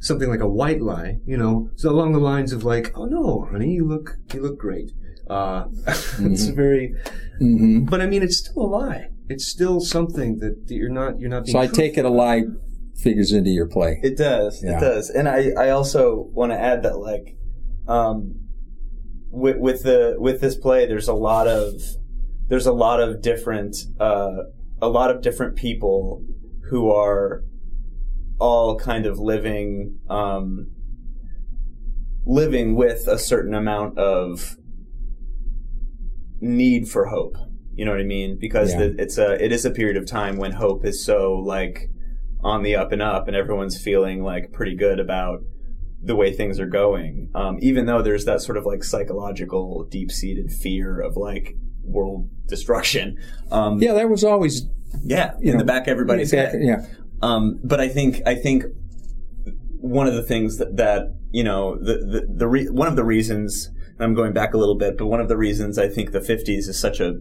something 0.00 0.28
like 0.28 0.40
a 0.40 0.48
white 0.48 0.80
lie 0.80 1.18
you 1.26 1.36
know 1.36 1.70
so 1.76 1.90
along 1.90 2.12
the 2.12 2.18
lines 2.20 2.52
of 2.52 2.62
like 2.64 2.92
oh 2.96 3.04
no 3.06 3.48
honey 3.50 3.70
you 3.72 3.84
look 3.86 4.16
you 4.32 4.40
look 4.40 4.58
great. 4.58 4.90
Uh, 5.28 5.64
it's 5.86 6.46
Mhm. 6.48 6.56
very 6.56 6.94
hmm 7.38 7.84
but 7.84 8.00
i 8.00 8.06
mean 8.06 8.22
it's 8.22 8.38
still 8.38 8.62
a 8.62 8.70
lie. 8.80 9.08
It's 9.28 9.46
still 9.46 9.78
something 9.80 10.38
that 10.38 10.66
that 10.68 10.74
you're 10.74 10.88
not 10.88 11.20
you're 11.20 11.28
not 11.28 11.44
being 11.44 11.52
So 11.52 11.58
I 11.58 11.66
truthful 11.66 11.82
take 11.84 11.98
it 11.98 12.04
a 12.06 12.08
lie 12.10 12.44
figures 12.98 13.32
into 13.32 13.50
your 13.50 13.66
play. 13.66 14.00
It 14.02 14.16
does. 14.16 14.62
Yeah. 14.62 14.76
It 14.76 14.80
does. 14.80 15.08
And 15.10 15.28
I, 15.28 15.50
I 15.56 15.70
also 15.70 16.28
want 16.32 16.52
to 16.52 16.60
add 16.60 16.82
that 16.82 16.98
like 16.98 17.36
um 17.86 18.34
with 19.30 19.56
with 19.58 19.82
the 19.82 20.16
with 20.18 20.40
this 20.40 20.56
play 20.56 20.86
there's 20.86 21.08
a 21.08 21.14
lot 21.14 21.46
of 21.46 21.80
there's 22.48 22.66
a 22.66 22.72
lot 22.72 23.00
of 23.00 23.22
different 23.22 23.76
uh 24.00 24.38
a 24.80 24.88
lot 24.88 25.10
of 25.10 25.22
different 25.22 25.56
people 25.56 26.24
who 26.70 26.90
are 26.90 27.44
all 28.38 28.76
kind 28.78 29.06
of 29.06 29.18
living 29.18 29.98
um 30.08 30.66
living 32.26 32.74
with 32.74 33.06
a 33.08 33.18
certain 33.18 33.54
amount 33.54 33.98
of 33.98 34.56
need 36.40 36.88
for 36.88 37.06
hope. 37.06 37.36
You 37.74 37.84
know 37.84 37.92
what 37.92 38.00
I 38.00 38.04
mean? 38.04 38.38
Because 38.38 38.72
Yeah. 38.72 38.78
the, 38.88 38.96
it's 38.98 39.18
a 39.18 39.42
it 39.42 39.52
is 39.52 39.64
a 39.64 39.70
period 39.70 39.96
of 39.96 40.06
time 40.06 40.36
when 40.36 40.52
hope 40.52 40.84
is 40.84 41.04
so 41.04 41.32
like 41.34 41.90
on 42.42 42.62
the 42.62 42.76
up 42.76 42.92
and 42.92 43.02
up, 43.02 43.26
and 43.28 43.36
everyone's 43.36 43.80
feeling 43.80 44.22
like 44.22 44.52
pretty 44.52 44.76
good 44.76 45.00
about 45.00 45.40
the 46.02 46.14
way 46.14 46.32
things 46.32 46.60
are 46.60 46.66
going. 46.66 47.30
Um, 47.34 47.58
even 47.60 47.86
though 47.86 48.02
there's 48.02 48.24
that 48.26 48.40
sort 48.40 48.56
of 48.56 48.64
like 48.64 48.84
psychological, 48.84 49.84
deep 49.90 50.10
seated 50.12 50.52
fear 50.52 51.00
of 51.00 51.16
like 51.16 51.54
world 51.82 52.28
destruction. 52.46 53.16
Um, 53.50 53.80
Yeah, 53.82 53.94
that 53.94 54.08
was 54.08 54.24
always 54.24 54.66
yeah, 55.04 55.32
in 55.40 55.52
know, 55.52 55.58
the 55.58 55.64
back 55.64 55.82
of 55.82 55.88
everybody's 55.88 56.30
back- 56.32 56.52
head. 56.52 56.62
Yeah, 56.62 56.86
Um, 57.20 57.58
but 57.64 57.80
I 57.80 57.88
think 57.88 58.22
I 58.26 58.34
think 58.34 58.64
one 59.80 60.06
of 60.06 60.14
the 60.14 60.22
things 60.22 60.58
that, 60.58 60.76
that 60.76 61.14
you 61.30 61.44
know 61.44 61.76
the 61.76 61.94
the, 61.98 62.26
the 62.36 62.48
re- 62.48 62.68
one 62.68 62.88
of 62.88 62.96
the 62.96 63.04
reasons 63.04 63.68
and 63.96 64.04
I'm 64.04 64.14
going 64.14 64.32
back 64.32 64.54
a 64.54 64.58
little 64.58 64.76
bit, 64.76 64.96
but 64.96 65.06
one 65.06 65.20
of 65.20 65.28
the 65.28 65.36
reasons 65.36 65.76
I 65.78 65.88
think 65.88 66.12
the 66.12 66.20
50s 66.20 66.68
is 66.68 66.78
such 66.80 67.00
a 67.00 67.14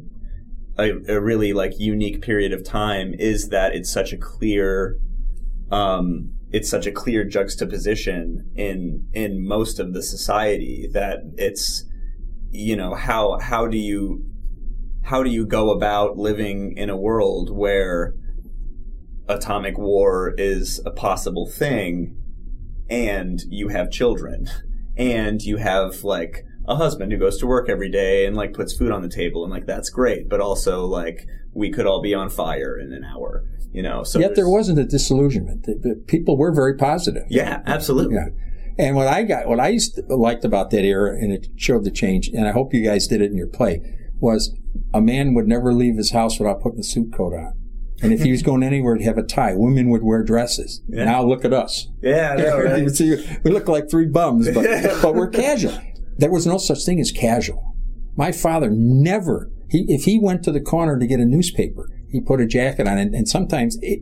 a, 0.78 0.92
a 1.08 1.20
really 1.20 1.54
like 1.54 1.80
unique 1.80 2.22
period 2.22 2.54
of 2.54 2.64
time 2.64 3.16
is 3.18 3.50
that 3.50 3.74
it's 3.76 3.92
such 3.92 4.14
a 4.14 4.18
clear 4.18 4.98
um, 5.72 6.34
it's 6.52 6.70
such 6.70 6.88
a 6.88 6.92
clear 6.92 7.24
juxtaposition 7.24 8.50
in 8.56 9.08
in 9.14 9.46
most 9.46 9.80
of 9.80 9.94
the 9.94 10.02
society 10.02 10.88
that 10.94 11.20
it's 11.38 11.86
you 12.52 12.76
know 12.76 12.94
how 12.94 13.38
how 13.40 13.68
do 13.68 13.78
you 13.78 14.24
how 15.04 15.24
do 15.24 15.30
you 15.30 15.46
go 15.46 15.72
about 15.72 16.18
living 16.18 16.74
in 16.78 16.90
a 16.90 16.98
world 16.98 17.50
where 17.50 18.14
atomic 19.28 19.78
war 19.78 20.34
is 20.38 20.80
a 20.86 20.92
possible 20.92 21.46
thing 21.46 22.16
and 22.90 23.42
you 23.50 23.68
have 23.68 23.92
children 23.92 24.50
and 24.98 25.42
you 25.42 25.58
have 25.58 26.04
like 26.04 26.44
a 26.68 26.76
husband 26.76 27.12
who 27.12 27.18
goes 27.18 27.38
to 27.40 27.48
work 27.48 27.70
every 27.70 27.90
day 27.90 28.26
and 28.26 28.36
like 28.36 28.54
puts 28.54 28.76
food 28.78 28.92
on 28.92 29.02
the 29.02 29.10
table 29.10 29.44
and 29.44 29.52
like 29.52 29.66
that's 29.66 29.90
great 29.90 30.28
but 30.30 30.40
also 30.42 30.86
like 30.86 31.26
we 31.54 31.72
could 31.72 31.86
all 31.86 32.02
be 32.02 32.14
on 32.14 32.30
fire 32.30 32.78
in 32.78 32.92
an 32.94 33.04
hour 33.04 33.44
you 33.72 33.82
know 33.82 34.04
so 34.04 34.20
Yet 34.20 34.36
there 34.36 34.50
wasn't 34.50 34.80
a 34.80 34.86
disillusionment. 34.86 35.64
The- 35.64 35.76
the 35.76 35.96
People 36.08 36.38
were 36.38 36.52
very 36.54 36.76
positive. 36.76 37.24
yeah 37.30 37.62
absolutely 37.66 38.16
Yeah. 38.16 38.28
And 38.80 38.96
what 38.96 39.08
I 39.08 39.24
got, 39.24 39.48
what 39.48 39.60
I 39.60 39.80
liked 40.08 40.46
about 40.46 40.70
that 40.70 40.84
era, 40.84 41.16
and 41.18 41.34
it 41.34 41.48
showed 41.56 41.84
the 41.84 41.90
change, 41.90 42.28
and 42.28 42.48
I 42.48 42.52
hope 42.52 42.76
you 42.76 42.84
guys 42.86 43.08
did 43.08 43.22
it 43.22 43.32
in 43.32 43.36
your 43.38 43.48
play, 43.48 43.82
was 44.20 44.56
a 44.94 45.02
man 45.02 45.34
would 45.34 45.48
never 45.48 45.74
leave 45.74 45.98
his 45.98 46.12
house 46.12 46.38
without 46.38 46.62
putting 46.62 46.80
a 46.82 46.84
suit 46.84 47.12
coat 47.12 47.34
on. 47.34 47.54
And 48.04 48.14
if 48.14 48.22
he 48.22 48.30
was 48.30 48.44
going 48.44 48.62
anywhere, 48.62 48.96
he'd 48.96 49.06
have 49.06 49.18
a 49.18 49.24
tie. 49.24 49.56
Women 49.56 49.90
would 49.90 50.04
wear 50.04 50.22
dresses. 50.24 50.84
Yeah. 50.88 51.06
Now 51.06 51.24
look 51.24 51.44
at 51.44 51.54
us. 51.54 51.88
yeah, 52.04 52.36
know, 52.36 52.60
right? 52.64 52.88
See, 52.92 53.16
we 53.44 53.50
look 53.50 53.68
like 53.68 53.90
three 53.90 54.06
bums, 54.06 54.48
but, 54.54 54.64
but 55.02 55.16
we're 55.16 55.30
casual. 55.30 55.74
There 56.18 56.32
was 56.32 56.46
no 56.48 56.58
such 56.58 56.86
thing 56.86 57.00
as 57.00 57.12
casual. 57.12 57.76
My 58.16 58.32
father 58.32 58.70
never, 58.72 59.52
he, 59.70 59.86
if 59.88 60.06
he 60.06 60.20
went 60.20 60.44
to 60.44 60.52
the 60.52 60.62
corner 60.62 60.98
to 60.98 61.06
get 61.08 61.20
a 61.20 61.26
newspaper, 61.26 61.90
he 62.10 62.20
put 62.22 62.42
a 62.42 62.46
jacket 62.48 62.88
on, 62.88 62.98
and, 62.98 63.14
and 63.14 63.28
sometimes 63.28 63.78
it, 63.82 64.00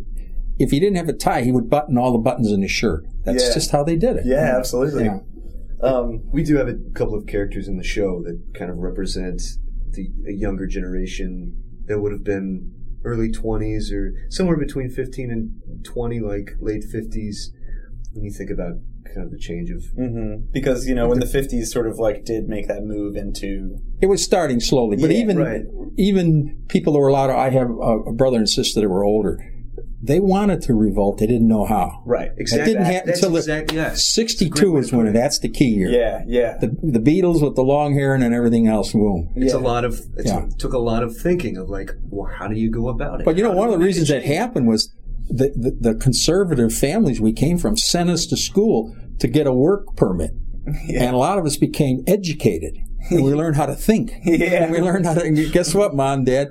if 0.57 0.71
he 0.71 0.79
didn't 0.79 0.95
have 0.95 1.09
a 1.09 1.13
tie, 1.13 1.41
he 1.41 1.51
would 1.51 1.69
button 1.69 1.97
all 1.97 2.11
the 2.13 2.17
buttons 2.19 2.51
in 2.51 2.61
his 2.61 2.71
shirt. 2.71 3.05
That's 3.25 3.47
Yeah. 3.47 3.53
just 3.53 3.71
how 3.71 3.83
they 3.83 3.97
did 3.97 4.15
it. 4.17 4.25
yeah 4.25 4.55
absolutely 4.57 5.09
um 5.81 6.21
We 6.31 6.43
do 6.43 6.55
have 6.55 6.69
a 6.69 6.75
couple 6.93 7.15
of 7.15 7.27
characters 7.27 7.67
in 7.67 7.77
the 7.77 7.83
show 7.83 8.21
that 8.23 8.41
kind 8.53 8.71
of 8.71 8.77
represent 8.77 9.41
the 9.91 10.07
a 10.27 10.31
younger 10.31 10.67
generation 10.67 11.57
that 11.87 11.99
would 11.99 12.13
have 12.13 12.23
been 12.23 12.71
early 13.03 13.29
20s 13.31 13.91
or 13.91 14.13
somewhere 14.29 14.57
between 14.57 14.89
15 14.89 15.29
and 15.31 15.83
20, 15.85 16.19
like 16.21 16.51
late 16.59 16.83
50s. 16.83 17.49
When 18.13 18.23
you 18.23 18.31
think 18.31 18.49
about 18.49 18.75
kind 19.13 19.25
of 19.25 19.31
the 19.31 19.37
change 19.39 19.69
of 19.69 19.83
hmm 19.95 20.35
because 20.51 20.87
you 20.87 20.95
know 20.95 21.07
when 21.07 21.19
the 21.19 21.25
50s 21.25 21.65
sort 21.67 21.87
of 21.87 21.97
like 21.99 22.25
did 22.25 22.47
make 22.47 22.67
that 22.67 22.83
move 22.83 23.15
into 23.15 23.77
It 24.01 24.07
was 24.07 24.23
starting 24.23 24.59
slowly, 24.59 24.97
but 24.97 25.09
Yeah, 25.11 25.17
even 25.23 25.37
right. 25.37 25.61
even 25.97 26.63
people 26.67 26.93
that 26.93 26.99
were 26.99 27.07
allowed. 27.09 27.27
To, 27.27 27.35
I 27.37 27.49
have 27.49 27.69
a, 27.69 27.73
a 28.09 28.13
brother 28.13 28.37
and 28.37 28.49
sister 28.49 28.81
that 28.81 28.89
were 28.89 29.03
older. 29.03 29.39
They 30.01 30.19
wanted 30.19 30.61
to 30.63 30.75
revolt. 30.75 31.17
They 31.17 31.25
didn't 31.25 31.47
know 31.47 31.65
how. 31.65 32.03
right 32.05 32.29
exactly 32.37 32.73
It 32.73 32.75
didn't 32.75 32.85
happen 32.85 33.07
that's 33.07 33.19
until 33.19 33.31
the- 33.31 33.39
exact, 33.39 33.73
yes. 33.73 34.05
Sixty-two 34.13 34.77
is 34.77 34.93
when 34.93 35.11
that's 35.13 35.39
the 35.39 35.49
key 35.49 35.65
year. 35.69 35.89
yeah 35.89 36.23
yeah 36.27 36.57
The 36.59 36.67
the 36.83 36.99
Beatles 36.99 37.41
with 37.41 37.55
the 37.55 37.63
long 37.63 37.93
hair 37.93 38.13
and 38.13 38.21
then 38.21 38.33
everything 38.33 38.67
else. 38.67 38.91
Boom. 38.93 39.31
It's 39.35 39.53
Yeah. 39.53 39.59
a 39.59 39.61
lot 39.61 39.83
of 39.83 39.99
It 40.17 40.25
Yeah. 40.27 40.45
took 40.59 40.73
a 40.73 40.77
lot 40.79 41.01
of 41.01 41.17
thinking 41.17 41.57
of 41.57 41.69
like, 41.69 41.91
well, 42.09 42.29
how 42.31 42.47
do 42.47 42.55
you 42.55 42.69
go 42.69 42.89
about 42.89 43.21
it? 43.21 43.25
But 43.25 43.37
you 43.37 43.43
know, 43.43 43.51
How 43.51 43.57
one 43.57 43.67
of 43.69 43.73
the 43.73 43.79
you 43.79 43.85
reasons 43.85 44.09
that 44.09 44.23
happened 44.23 44.67
was 44.67 44.93
the, 45.27 45.51
the, 45.55 45.91
the 45.91 45.95
conservative 45.95 46.73
families 46.73 47.19
we 47.19 47.33
came 47.33 47.57
from 47.57 47.77
sent 47.77 48.09
us 48.09 48.25
to 48.27 48.37
school 48.37 48.95
to 49.19 49.27
get 49.27 49.47
a 49.47 49.53
work 49.53 49.95
permit. 49.95 50.31
And 50.65 51.13
a 51.13 51.17
lot 51.17 51.37
of 51.37 51.45
us 51.45 51.57
became 51.57 52.03
educated. 52.07 52.77
And 53.11 53.23
we 53.23 53.33
learned 53.33 53.55
how 53.55 53.67
to 53.67 53.75
think. 53.75 54.13
Yeah. 54.23 54.63
And 54.63 54.71
we 54.71 54.81
learned 54.81 55.05
how 55.05 55.13
to, 55.13 55.23
and 55.23 55.51
guess 55.51 55.75
what, 55.75 55.95
mom, 55.95 56.23
dad? 56.23 56.49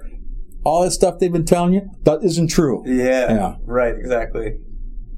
All 0.65 0.83
that 0.83 0.93
stuff 0.93 1.19
they've 1.19 1.33
been 1.33 1.45
telling 1.45 1.75
you, 1.75 1.91
that 2.05 2.23
isn't 2.23 2.49
true. 2.49 2.83
Yeah. 2.87 3.33
Yeah. 3.33 3.57
Right. 3.65 3.95
Exactly. 3.95 4.59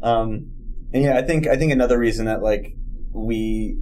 Um, 0.03 0.51
and 0.93 1.05
yeah, 1.05 1.19
I 1.19 1.23
think 1.23 1.47
I 1.47 1.57
think 1.57 1.73
another 1.73 1.99
reason 1.99 2.27
that 2.27 2.43
like 2.43 2.75
we 3.13 3.79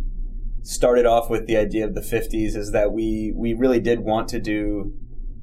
started 0.62 1.06
off 1.06 1.30
with 1.30 1.46
the 1.46 1.56
idea 1.56 1.84
of 1.84 1.94
the 1.94 2.00
50s 2.00 2.56
is 2.56 2.72
that 2.72 2.92
we 2.92 3.32
we 3.37 3.52
really 3.54 3.80
did 3.80 4.00
want 4.00 4.28
to 4.28 4.40
do 4.40 4.94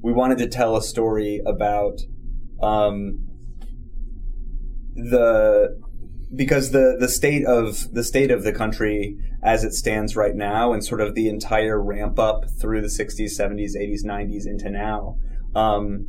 we 0.02 0.12
wanted 0.12 0.38
to 0.38 0.48
tell 0.48 0.76
a 0.76 0.82
story 0.82 1.40
about 1.46 2.00
um, 2.60 3.28
the 4.94 5.80
because 6.34 6.70
the 6.70 6.96
the 6.98 7.08
state 7.08 7.44
of 7.46 7.92
the 7.92 8.04
state 8.04 8.30
of 8.30 8.42
the 8.42 8.52
country 8.52 9.16
as 9.42 9.64
it 9.64 9.72
stands 9.72 10.16
right 10.16 10.34
now 10.34 10.72
and 10.72 10.84
sort 10.84 11.00
of 11.00 11.14
the 11.14 11.28
entire 11.28 11.82
ramp 11.82 12.18
up 12.18 12.44
through 12.60 12.80
the 12.80 12.86
60s 12.86 13.38
70s 13.38 13.76
80s 13.76 14.04
90s 14.04 14.46
into 14.46 14.70
now 14.70 15.18
um, 15.54 16.06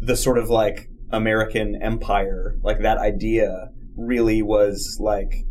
the 0.00 0.16
sort 0.16 0.38
of 0.38 0.50
like 0.50 0.88
American 1.10 1.80
empire, 1.82 2.58
like 2.62 2.80
that 2.80 2.98
idea 2.98 3.70
really 3.96 4.42
was 4.42 4.96
like 4.98 5.44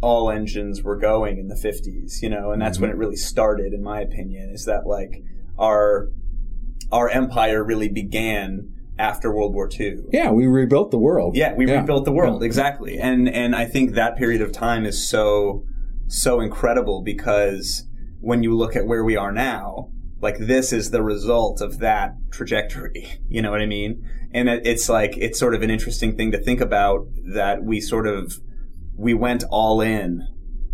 all 0.00 0.30
engines 0.30 0.82
were 0.82 0.96
going 0.96 1.38
in 1.38 1.48
the 1.48 1.54
50s, 1.54 2.22
you 2.22 2.28
know, 2.28 2.50
and 2.50 2.60
that's 2.60 2.78
when 2.78 2.90
it 2.90 2.96
really 2.96 3.16
started 3.16 3.72
in 3.72 3.82
my 3.82 4.00
opinion 4.00 4.50
is 4.50 4.64
that 4.64 4.86
like 4.86 5.22
our 5.58 6.08
our 6.92 7.08
empire 7.08 7.64
really 7.64 7.88
began 7.88 8.72
after 8.98 9.34
World 9.34 9.54
War 9.54 9.68
II. 9.78 9.96
Yeah, 10.12 10.30
we 10.30 10.46
rebuilt 10.46 10.90
the 10.90 10.98
world. 10.98 11.36
Yeah, 11.36 11.54
we 11.54 11.66
Yeah. 11.66 11.80
rebuilt 11.80 12.04
the 12.04 12.12
world 12.12 12.42
Yeah. 12.42 12.46
exactly, 12.46 12.98
and 12.98 13.28
and 13.28 13.54
I 13.54 13.64
think 13.66 13.92
that 13.94 14.16
period 14.16 14.40
of 14.40 14.52
time 14.52 14.84
is 14.86 15.06
so 15.08 15.64
so 16.08 16.40
incredible 16.40 17.02
because 17.02 17.86
when 18.20 18.42
you 18.42 18.56
look 18.56 18.76
at 18.76 18.86
where 18.86 19.04
we 19.04 19.16
are 19.16 19.32
now, 19.32 19.88
like 20.22 20.38
this 20.38 20.72
is 20.72 20.90
the 20.90 21.02
result 21.02 21.60
of 21.60 21.78
that 21.80 22.14
trajectory. 22.30 23.06
You 23.28 23.42
know 23.42 23.50
what 23.50 23.60
I 23.60 23.66
mean? 23.66 24.02
And 24.32 24.48
it, 24.48 24.66
it's 24.66 24.88
like 24.88 25.16
it's 25.18 25.38
sort 25.38 25.54
of 25.54 25.62
an 25.62 25.70
interesting 25.70 26.16
thing 26.16 26.30
to 26.32 26.38
think 26.38 26.60
about 26.60 27.06
that 27.34 27.62
we 27.64 27.80
sort 27.80 28.06
of 28.06 28.38
we 28.96 29.12
went 29.14 29.44
all 29.50 29.80
in 29.82 30.26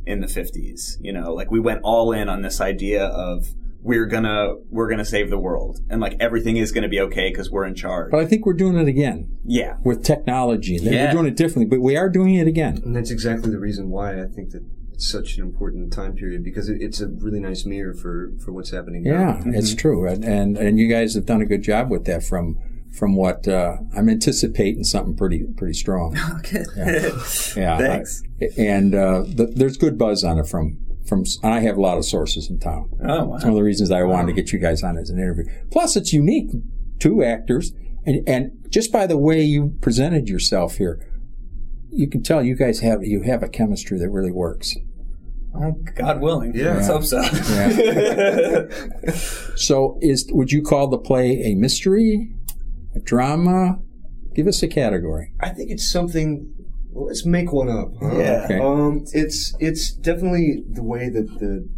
in 0.06 0.20
the 0.20 0.26
50s. 0.28 0.96
You 1.00 1.12
know, 1.12 1.32
like 1.34 1.50
we 1.50 1.60
went 1.60 1.80
all 1.82 2.12
in 2.12 2.28
on 2.28 2.42
this 2.42 2.60
idea 2.60 3.04
of 3.06 3.46
we're 3.82 4.06
gonna 4.06 4.54
we're 4.70 4.88
gonna 4.88 5.04
save 5.04 5.28
the 5.28 5.38
world 5.38 5.80
and 5.90 6.00
like 6.00 6.16
everything 6.20 6.56
is 6.56 6.70
gonna 6.72 6.88
be 6.88 7.00
okay 7.00 7.30
because 7.30 7.50
we're 7.50 7.64
in 7.64 7.74
charge. 7.74 8.10
But 8.12 8.20
I 8.20 8.26
think 8.26 8.46
we're 8.46 8.52
doing 8.54 8.76
it 8.76 8.86
again 8.88 9.28
yeah, 9.44 9.76
with 9.84 10.04
technology. 10.04 10.78
Yeah, 10.80 11.06
We're 11.06 11.12
doing 11.12 11.26
it 11.26 11.36
differently, 11.36 11.66
but 11.66 11.82
we 11.82 11.96
are 11.96 12.08
doing 12.08 12.34
it 12.36 12.46
again. 12.46 12.80
And 12.84 12.94
that's 12.94 13.10
exactly 13.10 13.50
the 13.50 13.58
reason 13.58 13.90
why 13.90 14.22
I 14.22 14.26
think 14.26 14.50
that 14.50 14.62
it's 14.92 15.10
such 15.10 15.36
an 15.36 15.42
important 15.42 15.92
time 15.92 16.14
period 16.14 16.44
because 16.44 16.68
it, 16.68 16.80
it's 16.80 17.00
a 17.00 17.08
really 17.08 17.40
nice 17.40 17.64
mirror 17.66 17.92
for, 17.94 18.30
for 18.44 18.52
what's 18.52 18.70
happening 18.70 19.04
Yeah, 19.04 19.40
now. 19.44 19.58
it's 19.58 19.74
true, 19.74 20.06
and, 20.06 20.24
and 20.24 20.56
and 20.56 20.78
you 20.78 20.86
guys 20.88 21.14
have 21.14 21.26
done 21.26 21.40
a 21.42 21.46
good 21.46 21.62
job 21.62 21.90
with 21.90 22.04
that. 22.04 22.22
From 22.22 22.56
from 22.96 23.16
what 23.16 23.48
uh, 23.48 23.78
I'm 23.96 24.08
anticipating, 24.08 24.84
something 24.84 25.16
pretty 25.16 25.44
pretty 25.56 25.74
strong. 25.74 26.16
okay. 26.38 26.64
Yeah, 27.56 27.78
Thanks. 27.78 28.22
I- 28.40 28.48
and 28.60 28.94
uh, 28.94 29.24
th 29.24 29.50
there's 29.56 29.76
good 29.76 29.98
buzz 29.98 30.22
on 30.22 30.38
it 30.38 30.46
from 30.46 30.78
from. 31.12 31.24
And 31.42 31.54
I 31.54 31.60
have 31.60 31.76
a 31.76 31.80
lot 31.80 31.98
of 31.98 32.04
sources 32.04 32.48
in 32.48 32.58
town. 32.58 32.90
oh 33.02 33.24
wow. 33.24 33.26
One 33.26 33.48
of 33.48 33.54
the 33.54 33.62
reasons 33.62 33.90
I 33.90 34.02
wanted 34.02 34.28
to 34.28 34.32
get 34.32 34.52
you 34.52 34.58
guys 34.58 34.82
on 34.82 34.96
as 34.96 35.10
an 35.10 35.18
interview. 35.18 35.44
Plus, 35.70 35.96
it's 35.96 36.12
unique. 36.12 36.50
Two 36.98 37.22
actors, 37.22 37.72
and 38.06 38.26
and 38.28 38.52
just 38.70 38.92
by 38.92 39.06
the 39.06 39.18
way 39.18 39.42
you 39.42 39.76
presented 39.80 40.28
yourself 40.28 40.76
here, 40.76 41.04
you 41.90 42.08
can 42.08 42.22
tell 42.22 42.42
you 42.42 42.56
guys 42.56 42.80
have 42.80 43.02
you 43.02 43.22
have 43.22 43.42
a 43.42 43.48
chemistry 43.48 43.98
that 43.98 44.08
really 44.08 44.30
works. 44.30 44.74
Oh, 45.54 45.72
God 45.96 46.22
willing. 46.22 46.54
Yeah. 46.54 46.76
Let's 46.76 46.88
hope 46.88 47.04
so. 47.04 47.20
So, 49.56 49.98
is 50.00 50.28
would 50.32 50.50
you 50.50 50.62
call 50.62 50.88
the 50.88 50.98
play 50.98 51.42
a 51.44 51.54
mystery, 51.54 52.30
a 52.94 53.00
drama? 53.00 53.78
Give 54.34 54.46
us 54.46 54.62
a 54.62 54.68
category. 54.68 55.32
I 55.40 55.50
think 55.50 55.70
it's 55.70 55.86
something. 55.86 56.54
Well, 56.92 57.06
let's 57.06 57.24
make 57.26 57.52
one 57.52 57.68
up. 57.68 57.88
huh? 58.00 58.18
Yeah. 58.18 58.42
Okay. 58.44 58.58
Um, 58.58 59.04
it's 59.12 59.54
it's 59.58 59.92
definitely 59.94 60.62
the 60.70 60.82
way 60.84 61.08
that 61.08 61.26
the 61.40 61.68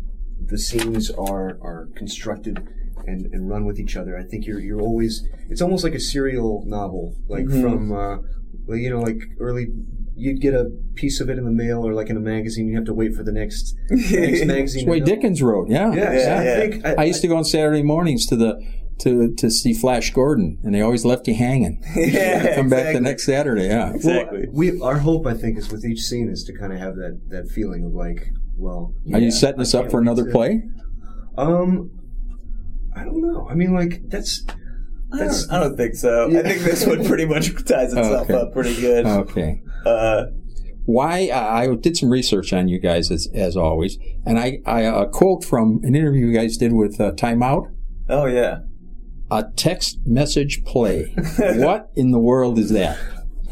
the 0.47 0.59
scenes 0.59 1.11
are 1.11 1.51
are 1.63 1.89
constructed 1.97 2.67
and, 3.07 3.27
and 3.33 3.49
run 3.49 3.65
with 3.65 3.79
each 3.79 3.97
other. 3.97 4.17
I 4.19 4.25
think 4.25 4.47
you're 4.47 4.61
you're 4.61 4.81
always. 4.81 5.27
It's 5.49 5.63
almost 5.63 5.85
like 5.85 5.95
a 5.95 6.01
serial 6.01 6.63
novel, 6.67 7.15
like 7.29 7.45
Mhm. 7.47 7.63
from 7.63 7.93
uh, 7.93 8.75
you 8.75 8.91
know, 8.91 9.01
like 9.01 9.21
early. 9.41 9.69
You'd 10.17 10.41
get 10.41 10.55
a 10.55 10.71
piece 10.95 11.21
of 11.21 11.29
it 11.29 11.39
in 11.39 11.45
the 11.45 11.51
mail 11.51 11.85
or 11.85 11.93
like 11.93 12.09
in 12.09 12.17
a 12.17 12.21
magazine. 12.21 12.69
You 12.69 12.77
have 12.77 12.85
to 12.85 12.95
wait 12.95 13.15
for 13.17 13.25
the 13.25 13.33
next 13.33 13.75
next 13.91 14.13
magazine. 14.47 14.47
That's 14.47 14.75
the 14.85 14.87
way. 14.87 15.01
Dickens 15.01 15.43
wrote. 15.43 15.69
Yeah, 15.69 15.93
Yeah, 15.93 16.13
Yeah, 16.13 16.25
so 16.25 16.37
I 16.37 16.69
think 16.71 16.87
I, 16.87 16.95
I 17.03 17.05
used 17.05 17.21
to 17.23 17.27
go 17.29 17.37
on 17.37 17.45
Saturday 17.45 17.83
mornings 17.83 18.25
to 18.27 18.37
the 18.37 18.61
to 19.01 19.35
to 19.35 19.51
see 19.51 19.73
Flash 19.75 20.13
Gordon, 20.13 20.59
and 20.63 20.75
they 20.75 20.81
always 20.81 21.05
left 21.05 21.27
you 21.29 21.35
hanging. 21.35 21.83
yeah, 21.97 22.55
Come 22.57 22.69
back 22.69 22.95
the 22.95 23.01
next 23.01 23.25
Saturday. 23.27 23.67
Yeah. 23.67 23.93
Exactly. 23.95 24.47
we 24.53 24.81
our 24.81 24.99
hope 24.99 25.27
I 25.27 25.35
think 25.35 25.59
is 25.59 25.71
with 25.71 25.85
each 25.85 26.01
scene 26.01 26.29
is 26.29 26.45
to 26.45 26.57
kind 26.59 26.73
of 26.73 26.79
have 26.79 26.97
that 26.97 27.21
that 27.29 27.49
feeling 27.49 27.85
of 27.85 27.93
like, 27.93 28.29
well, 28.57 28.95
Are 29.13 29.19
you 29.21 29.31
setting 29.31 29.61
us 29.61 29.75
up 29.75 29.91
for 29.91 30.01
another 30.01 30.25
to- 30.27 30.31
play? 30.33 30.63
Um, 31.37 31.91
I 32.97 33.05
don't 33.05 33.21
know. 33.21 33.49
I 33.51 33.55
mean, 33.55 33.75
like 33.75 34.03
that's 34.07 34.45
I 35.13 35.19
that's 35.19 35.47
don't, 35.47 35.57
I 35.57 35.65
don't 35.65 35.77
think 35.77 35.95
so. 35.97 36.29
I 36.29 36.43
think 36.43 36.63
this 36.63 36.87
one 36.87 37.05
pretty 37.05 37.25
much 37.27 37.49
ties 37.67 37.93
itself 37.93 38.31
Okay. 38.31 38.35
up 38.41 38.53
pretty 38.53 38.81
good. 38.81 39.05
Okay. 39.07 39.61
Uh, 39.85 40.27
Why 40.87 41.29
I 41.33 41.65
I 41.65 41.75
did 41.75 41.97
some 41.97 42.11
research 42.11 42.53
on 42.53 42.69
you 42.69 42.79
guys 42.79 43.11
as 43.11 43.27
as 43.35 43.57
always, 43.57 43.99
and 44.25 44.39
I 44.39 44.59
I 44.65 44.83
a 44.83 45.07
quote 45.09 45.43
from 45.45 45.81
an 45.83 45.95
interview 45.97 46.27
you 46.27 46.33
guys 46.33 46.57
did 46.57 46.73
with 46.73 47.01
uh, 47.01 47.13
Time 47.13 47.43
Out. 47.43 47.65
oh 48.09 48.27
yeah. 48.27 48.59
A 49.35 49.51
text 49.57 49.99
message 50.07 50.65
play. 50.65 51.13
what 51.39 51.91
in 51.97 52.13
the 52.13 52.21
world 52.21 52.57
is 52.57 52.71
that? 52.71 52.97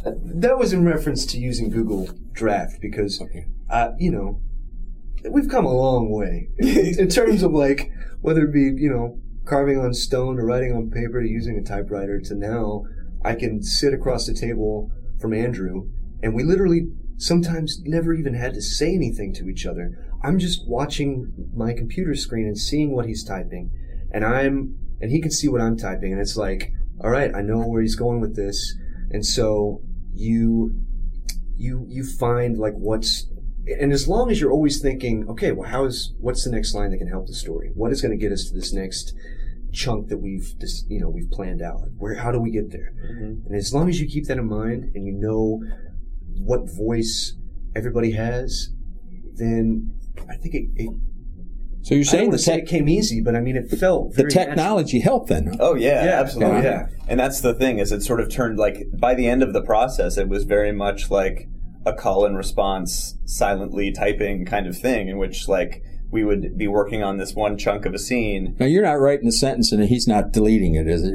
that 0.05 0.57
was 0.57 0.73
in 0.73 0.85
reference 0.85 1.27
to 1.27 1.39
using 1.39 1.71
Google 1.71 2.09
Drive 2.33 2.79
because 2.81 3.21
Okay. 3.21 3.47
uh, 3.69 3.91
you 3.99 4.13
know 4.13 4.41
we've 5.29 5.49
come 5.49 5.65
a 5.67 5.73
long 5.75 6.09
way 6.11 6.49
in 6.59 7.09
terms 7.09 7.43
of 7.43 7.51
like 7.53 7.91
whether 8.21 8.45
it 8.45 8.53
be 8.53 8.81
you 8.81 8.89
know 8.91 9.19
carving 9.45 9.79
on 9.79 9.93
stone 9.93 10.39
or 10.39 10.47
writing 10.47 10.73
on 10.73 10.89
paper 10.89 11.21
to 11.21 11.29
using 11.29 11.59
a 11.59 11.63
typewriter 11.65 12.21
to 12.21 12.35
now 12.37 12.85
I 13.25 13.35
can 13.35 13.61
sit 13.61 13.93
across 13.93 14.27
the 14.27 14.35
table 14.35 14.89
from 15.21 15.35
Andrew 15.35 15.89
and 16.23 16.33
we 16.33 16.45
literally 16.45 16.87
sometimes 17.17 17.81
never 17.85 18.15
even 18.15 18.35
had 18.35 18.55
to 18.55 18.63
say 18.63 18.95
anything 18.95 19.33
to 19.35 19.49
each 19.49 19.67
other. 19.67 19.91
I'm 20.23 20.39
just 20.39 20.69
watching 20.69 21.33
my 21.55 21.73
computer 21.73 22.15
screen 22.15 22.47
and 22.47 22.57
seeing 22.59 22.93
what 22.95 23.07
he's 23.07 23.25
typing 23.25 23.73
and 24.13 24.25
I'm 24.25 24.79
and 25.03 25.11
he 25.11 25.21
can 25.21 25.31
see 25.33 25.49
what 25.49 25.61
I'm 25.61 25.77
typing 25.77 26.13
and 26.13 26.21
it's 26.21 26.37
like, 26.37 26.73
all 27.03 27.11
right, 27.11 27.35
I 27.35 27.43
know 27.43 27.59
where 27.67 27.83
he's 27.83 27.97
going 27.97 28.21
with 28.21 28.37
this. 28.37 28.75
And 29.11 29.27
so 29.27 29.83
you 30.15 30.81
you 31.57 31.85
you 31.89 32.05
find 32.05 32.57
like 32.57 32.75
what's 32.75 33.27
and 33.67 33.93
as 33.93 34.09
long 34.09 34.31
as 34.31 34.41
you're 34.41 34.51
always 34.53 34.81
thinking, 34.81 35.29
okay, 35.29 35.53
well, 35.53 35.69
how 35.69 35.85
is 35.85 36.15
what's 36.19 36.45
the 36.45 36.51
next 36.51 36.75
line 36.75 36.91
that 36.93 36.99
can 36.99 37.09
help 37.09 37.27
the 37.27 37.35
story? 37.35 37.71
What 37.75 37.93
is 37.93 38.01
going 38.01 38.13
to 38.13 38.17
get 38.17 38.33
us 38.33 38.49
to 38.49 38.55
this 38.55 38.73
next 38.73 39.13
chunk 39.73 40.09
that 40.09 40.19
we've 40.19 40.55
just 40.61 40.89
you 40.89 41.01
know 41.01 41.09
we've 41.09 41.31
planned 41.31 41.63
out? 41.63 41.81
Where 41.99 42.15
how 42.15 42.31
do 42.31 42.39
we 42.41 42.51
get 42.51 42.71
there? 42.71 42.93
Mhm. 43.11 43.47
And 43.47 43.57
as 43.57 43.75
long 43.75 43.89
as 43.89 44.01
you 44.01 44.07
keep 44.07 44.27
that 44.27 44.39
in 44.39 44.47
mind 44.47 44.93
and 44.95 45.05
you 45.05 45.13
know 45.13 45.63
what 46.39 46.71
voice 46.75 47.37
everybody 47.75 48.13
has, 48.13 48.71
then 49.35 49.93
I 50.29 50.37
think 50.37 50.55
it. 50.55 50.65
it 50.77 50.91
So 51.83 51.95
you're 51.95 52.03
I 52.03 52.05
don't 52.05 52.11
saying 52.13 52.31
the, 52.31 52.37
to 52.37 52.43
say 52.43 52.53
tech 52.55 52.63
it 52.65 52.69
came 52.69 52.89
easy, 52.89 53.21
but 53.21 53.35
I 53.35 53.41
mean 53.41 53.57
it 53.57 53.69
felt 53.79 54.11
the 54.11 54.23
very 54.23 54.29
natural. 54.29 54.45
technology 54.47 55.01
helped 55.01 55.29
then? 55.29 55.57
Oh 55.61 55.75
yeah, 55.75 56.05
Yeah, 56.05 56.21
absolutely. 56.21 56.63
yeah. 56.63 56.87
And 57.09 57.19
that's 57.19 57.41
the 57.41 57.55
thing 57.55 57.79
is 57.81 57.91
it 57.93 58.03
sort 58.03 58.21
of 58.21 58.31
turned 58.31 58.59
like 58.59 58.85
by 58.99 59.15
the 59.15 59.27
end 59.29 59.43
of 59.43 59.53
the 59.53 59.63
process, 59.63 60.17
it 60.17 60.29
was 60.29 60.45
very 60.45 60.73
much 60.73 61.11
like 61.11 61.49
a 61.85 61.93
call 61.93 62.25
and 62.25 62.37
response, 62.37 63.17
silently 63.25 63.91
typing 63.91 64.45
kind 64.47 64.67
of 64.69 64.77
thing, 64.79 65.09
in 65.09 65.19
which 65.19 65.49
like 65.49 65.83
we 66.13 66.23
would 66.23 66.57
be 66.57 66.69
working 66.69 67.03
on 67.03 67.17
this 67.17 67.35
one 67.35 67.59
chunk 67.59 67.85
of 67.87 67.95
a 67.95 67.99
scene. 67.99 68.55
Now 68.61 68.67
you're 68.67 68.85
not 68.85 69.01
writing 69.01 69.27
a 69.27 69.33
sentence 69.33 69.73
and 69.73 69.83
he's 69.85 70.07
not 70.07 70.31
deleting 70.33 70.75
it, 70.77 70.87
is 70.87 71.03
it? 71.03 71.15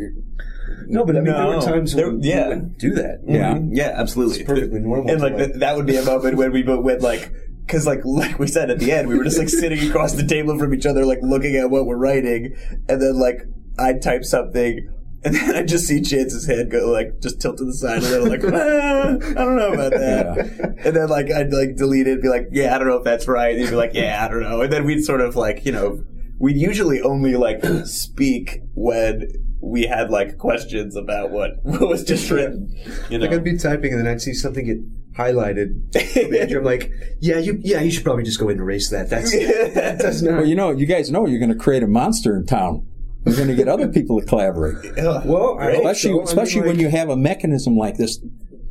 No, 0.89 1.05
but 1.05 1.15
I 1.15 1.19
mean 1.19 1.33
there 1.33 1.43
No. 1.43 1.55
were 1.57 1.61
times 1.61 1.93
There- 1.93 2.09
when 2.11 2.21
yeah. 2.23 2.43
you 2.43 2.49
wouldn't 2.49 2.77
do 2.79 2.93
that. 2.95 3.19
Yeah. 3.25 3.53
Mhm. 3.55 3.69
yeah, 3.71 3.93
absolutely, 3.95 4.39
It's 4.41 4.47
perfectly 4.47 4.79
normal 4.79 5.09
And 5.09 5.21
like 5.21 5.33
like- 5.37 5.53
that 5.53 5.75
would 5.77 5.85
be 5.85 5.95
a 5.97 6.03
moment 6.03 6.35
when 6.35 6.51
we 6.51 6.63
both 6.63 6.83
went 6.83 7.01
like. 7.01 7.31
Because, 7.67 7.85
like, 7.85 7.99
like 8.05 8.39
we 8.39 8.47
said 8.47 8.71
at 8.71 8.79
the 8.79 8.91
end, 8.91 9.07
we 9.07 9.17
were 9.17 9.23
just 9.23 9.37
like 9.37 9.49
sitting 9.49 9.87
across 9.89 10.13
the 10.13 10.25
table 10.25 10.57
from 10.57 10.73
each 10.73 10.85
other, 10.85 11.05
like 11.05 11.19
looking 11.21 11.55
at 11.57 11.69
what 11.69 11.85
we're 11.85 11.97
writing, 11.97 12.55
and 12.89 13.01
then 13.01 13.19
like 13.19 13.41
I'd 13.77 14.01
type 14.01 14.23
something, 14.23 14.89
and 15.23 15.35
then 15.35 15.55
I 15.55 15.63
just 15.63 15.85
see 15.85 16.01
Chance's 16.01 16.47
head 16.47 16.71
go 16.71 16.89
like 16.89 17.21
just 17.21 17.41
tilt 17.41 17.57
to 17.57 17.65
the 17.65 17.73
side 17.73 17.99
a 17.99 18.01
little, 18.01 18.29
like 18.29 18.43
ah, 18.45 19.15
I 19.15 19.43
don't 19.43 19.57
know 19.57 19.73
about 19.73 19.91
that. 19.91 20.77
And 20.85 20.95
then 20.95 21.09
like 21.09 21.29
I'd 21.31 21.51
like 21.51 21.75
delete 21.75 22.07
it, 22.07 22.13
and 22.13 22.21
be 22.21 22.29
like, 22.29 22.47
yeah, 22.51 22.73
I 22.73 22.77
don't 22.77 22.87
know 22.87 22.97
if 22.97 23.03
that's 23.03 23.27
right. 23.27 23.51
And 23.51 23.61
he'd 23.61 23.69
be 23.69 23.75
like, 23.75 23.93
yeah, 23.93 24.23
I 24.23 24.27
don't 24.29 24.41
know. 24.41 24.61
And 24.61 24.71
then 24.71 24.85
we'd 24.85 25.03
sort 25.03 25.21
of 25.21 25.35
like, 25.35 25.65
you 25.65 25.71
know, 25.71 26.03
we'd 26.39 26.57
usually 26.57 27.01
only 27.01 27.35
like 27.35 27.63
speak 27.85 28.61
when 28.73 29.27
we 29.61 29.83
had 29.83 30.09
like 30.09 30.37
questions 30.37 30.95
about 30.95 31.31
what, 31.31 31.51
what 31.63 31.81
was 31.81 32.03
just 32.03 32.29
written. 32.29 32.73
You 33.09 33.17
know, 33.17 33.25
Like 33.25 33.35
I'd 33.35 33.43
be 33.43 33.57
typing 33.57 33.93
and 33.93 34.05
then 34.05 34.07
I'd 34.07 34.21
see 34.21 34.33
something 34.33 34.65
get 34.65 34.77
highlighted. 35.17 36.55
I'm 36.55 36.63
like, 36.63 36.91
yeah, 37.19 37.39
you, 37.39 37.59
yeah, 37.63 37.81
you 37.81 37.91
should 37.91 38.03
probably 38.03 38.23
just 38.23 38.39
go 38.39 38.45
in 38.49 38.53
and 38.53 38.61
erase 38.61 38.89
that. 38.91 39.09
That's 39.09 39.31
that 39.31 39.97
does 39.99 40.21
not. 40.21 40.37
Well, 40.37 40.45
you 40.45 40.55
know, 40.55 40.71
you 40.71 40.85
guys 40.85 41.09
know 41.11 41.25
you're 41.25 41.39
going 41.39 41.51
to 41.51 41.55
create 41.57 41.83
a 41.83 41.87
monster 41.87 42.35
in 42.37 42.45
town. 42.45 42.87
You're 43.25 43.35
going 43.35 43.49
to 43.49 43.55
get 43.55 43.67
other 43.67 43.87
people 43.89 44.19
to 44.21 44.25
collaborate, 44.25 44.95
well, 44.97 45.57
I 45.59 45.73
hope 45.75 45.85
especially 45.85 45.95
so. 45.95 46.09
I 46.09 46.13
mean, 46.13 46.23
especially 46.23 46.61
when 46.61 46.79
you 46.79 46.89
have 46.89 47.09
a 47.09 47.17
mechanism 47.17 47.75
like 47.75 47.97
this. 47.97 48.19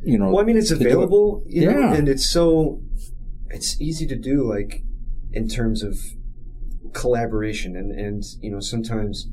You 0.03 0.17
know, 0.17 0.29
Well, 0.31 0.39
I 0.39 0.43
mean, 0.45 0.57
it's 0.57 0.69
to 0.69 0.75
do 0.75 0.81
it. 0.83 0.87
available, 0.87 1.43
you 1.45 1.69
know, 1.69 1.77
Yeah. 1.79 1.93
and 1.93 2.07
it's 2.09 2.25
so 2.29 2.81
it's 3.49 3.79
easy 3.81 4.07
to 4.07 4.15
do, 4.15 4.43
like 4.47 4.83
in 5.33 5.47
terms 5.47 5.83
of 5.83 5.99
collaboration, 6.93 7.75
and 7.75 7.91
and 7.91 8.23
you 8.41 8.49
know, 8.51 8.59
sometimes 8.59 9.27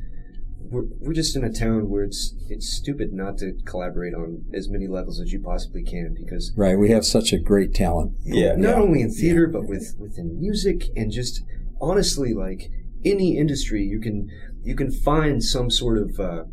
we're 0.70 0.84
we're 1.00 1.12
just 1.12 1.36
in 1.36 1.44
a 1.44 1.52
town 1.52 1.88
where 1.88 2.02
it's 2.04 2.34
it's 2.48 2.66
stupid 2.72 3.12
not 3.12 3.38
to 3.38 3.52
collaborate 3.64 4.14
on 4.14 4.44
as 4.52 4.68
many 4.68 4.86
levels 4.86 5.20
as 5.20 5.32
you 5.32 5.40
possibly 5.40 5.82
can 5.82 6.14
because 6.14 6.52
Right, 6.56 6.78
we 6.78 6.90
have 6.90 7.04
such 7.04 7.32
a 7.32 7.38
great 7.38 7.74
talent. 7.74 8.12
yeah. 8.24 8.54
not 8.56 8.76
Yeah. 8.76 8.82
only 8.82 9.00
in 9.02 9.10
theater 9.10 9.46
but 9.46 9.66
with 9.68 9.94
within 9.98 10.38
music 10.40 10.84
and 10.96 11.10
just 11.10 11.42
honestly 11.80 12.32
like 12.34 12.70
any 13.04 13.36
industry 13.36 13.82
you 13.82 14.00
can 14.00 14.28
you 14.62 14.74
can 14.74 14.90
find 14.90 15.42
some 15.44 15.70
sort 15.70 15.98
of 15.98 16.18
uh, 16.18 16.44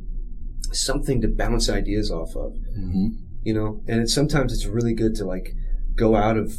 something 0.72 1.22
to 1.22 1.28
bounce 1.28 1.70
ideas 1.70 2.12
off 2.12 2.36
of 2.36 2.56
hmm 2.76 3.08
you 3.44 3.54
know 3.54 3.82
and 3.88 4.02
it's 4.02 4.14
sometimes 4.14 4.54
it's 4.54 4.66
really 4.68 4.94
good 4.94 5.16
to 5.16 5.26
like 5.26 5.54
go 5.96 6.16
out 6.16 6.38
of 6.38 6.54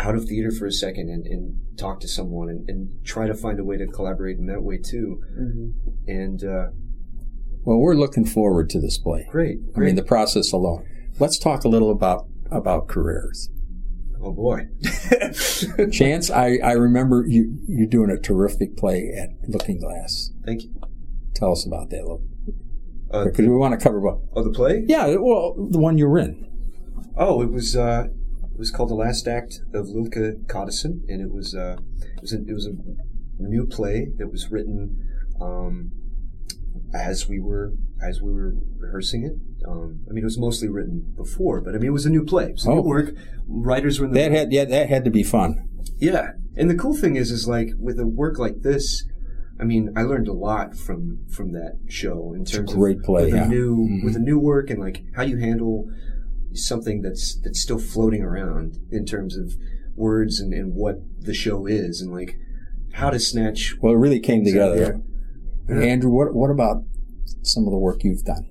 out 0.00 0.14
of 0.14 0.24
theater 0.24 0.50
for 0.50 0.66
a 0.66 0.72
second 0.72 1.08
and, 1.08 1.26
and 1.26 1.58
talk 1.78 2.00
to 2.00 2.08
someone 2.08 2.48
and, 2.48 2.68
and 2.68 3.04
try 3.04 3.26
to 3.26 3.34
find 3.34 3.58
a 3.60 3.64
way 3.64 3.76
to 3.76 3.86
collaborate 3.86 4.38
in 4.38 4.46
that 4.46 4.62
way 4.62 4.78
too 4.78 5.22
and 6.06 6.42
uh, 6.44 6.66
Well, 7.64 7.78
we're 7.78 7.94
looking 7.94 8.24
forward 8.24 8.70
to 8.70 8.80
this 8.80 8.98
play. 8.98 9.26
great 9.30 9.58
I 9.76 9.80
mean, 9.80 9.96
the 9.96 10.02
process 10.02 10.52
alone. 10.52 10.86
Let's 11.18 11.38
talk 11.38 11.64
a 11.64 11.68
little 11.68 11.90
about 11.90 12.26
about 12.50 12.88
careers. 12.88 13.50
oh 14.22 14.32
boy 14.32 14.68
Chance, 15.92 16.30
I, 16.30 16.58
I 16.64 16.72
remember 16.72 17.24
you 17.26 17.58
you 17.66 17.86
doing 17.86 18.10
a 18.10 18.18
terrific 18.18 18.76
play 18.76 19.12
at 19.16 19.30
Looking 19.48 19.78
Glass. 19.80 20.30
thank 20.44 20.62
you 20.64 20.70
Tell 21.34 21.52
us 21.52 21.64
about 21.66 21.90
that, 21.90 22.04
look, 22.06 22.22
uh, 23.12 23.24
because 23.24 23.46
we 23.46 23.56
want 23.56 23.72
to 23.78 23.82
cover 23.82 24.00
what. 24.00 24.18
oh 24.34 24.42
the 24.42 24.50
play 24.50 24.84
Yeah, 24.86 25.06
well, 25.16 25.54
the 25.70 25.78
one 25.78 25.96
you 25.98 26.06
were 26.08 26.18
in. 26.18 26.46
Oh, 27.16 27.40
it 27.42 27.50
was 27.52 27.76
uh, 27.76 28.04
it 28.08 28.12
was 28.60 28.70
called 28.70 28.90
the 28.90 28.94
last 28.94 29.26
act 29.26 29.60
of 29.74 29.86
Lilka 29.86 30.44
Kadison, 30.46 31.00
and 31.08 31.20
it 31.20 31.32
was 31.32 31.54
uh, 31.54 31.76
it 32.16 32.20
was 32.20 32.32
a, 32.32 32.36
it 32.46 32.52
was 32.52 32.66
a 32.66 32.72
new 33.38 33.66
play 33.66 34.08
that 34.18 34.30
was 34.30 34.50
written 34.50 34.96
um, 35.40 35.90
as 36.94 37.28
we 37.28 37.40
were 37.40 37.72
as 38.06 38.20
we 38.22 38.32
were 38.32 38.54
rehearsing 38.78 39.24
it. 39.24 39.32
Um, 39.68 40.00
I 40.08 40.12
mean, 40.12 40.22
it 40.22 40.30
was 40.32 40.38
mostly 40.38 40.68
written 40.68 41.12
before, 41.16 41.60
but 41.60 41.74
I 41.74 41.78
mean, 41.78 41.88
it 41.88 41.92
was 41.92 42.06
a 42.06 42.10
new 42.10 42.24
play. 42.24 42.46
It 42.50 42.64
a 42.64 42.70
Oh. 42.70 42.74
new 42.76 42.82
work. 42.82 43.14
Writers 43.46 43.98
were 43.98 44.06
in 44.06 44.12
the 44.12 44.20
That 44.20 44.30
had 44.32 44.52
yeah, 44.52 44.64
that 44.66 44.88
had 44.88 45.04
to 45.04 45.10
be 45.10 45.22
fun. 45.22 45.68
yeah, 45.98 46.32
and 46.56 46.70
the 46.70 46.74
cool 46.76 46.94
thing 46.94 47.16
is, 47.16 47.30
is 47.30 47.48
like 47.48 47.70
with 47.78 47.98
a 47.98 48.06
work 48.06 48.38
like 48.38 48.60
this, 48.62 49.04
I 49.58 49.64
mean, 49.64 49.90
I 49.96 50.02
learned 50.02 50.28
a 50.28 50.32
lot 50.32 50.76
from 50.76 51.20
from 51.30 51.52
that 51.52 51.78
show 51.88 52.32
in 52.34 52.44
terms 52.44 52.72
great 52.74 52.98
of 52.98 53.02
great 53.02 53.02
play, 53.02 53.24
with 53.26 53.34
yeah. 53.34 53.44
a 53.46 53.48
new 53.48 53.76
Mhm. 53.88 54.04
with 54.04 54.16
a 54.16 54.20
new 54.20 54.38
work 54.38 54.68
and 54.70 54.78
like 54.80 55.02
how 55.14 55.22
you 55.22 55.38
handle 55.38 55.88
something 56.54 57.02
that's 57.02 57.38
that's 57.42 57.60
still 57.60 57.78
floating 57.78 58.22
around 58.22 58.78
in 58.90 59.06
terms 59.06 59.36
of 59.36 59.54
words 59.94 60.40
and, 60.40 60.52
and 60.52 60.74
what 60.74 60.96
the 61.20 61.34
show 61.34 61.66
is 61.66 62.00
and 62.00 62.12
like 62.12 62.36
how 62.94 63.10
to 63.10 63.18
snatch. 63.18 63.74
Well, 63.80 63.92
it 63.92 63.98
really 63.98 64.20
came 64.20 64.44
together. 64.44 65.00
Yeah. 65.68 65.80
Andrew, 65.80 66.10
what 66.10 66.34
what 66.34 66.50
about 66.50 66.82
some 67.42 67.64
of 67.64 67.70
the 67.70 67.78
work 67.78 68.02
you've 68.02 68.24
done? 68.24 68.46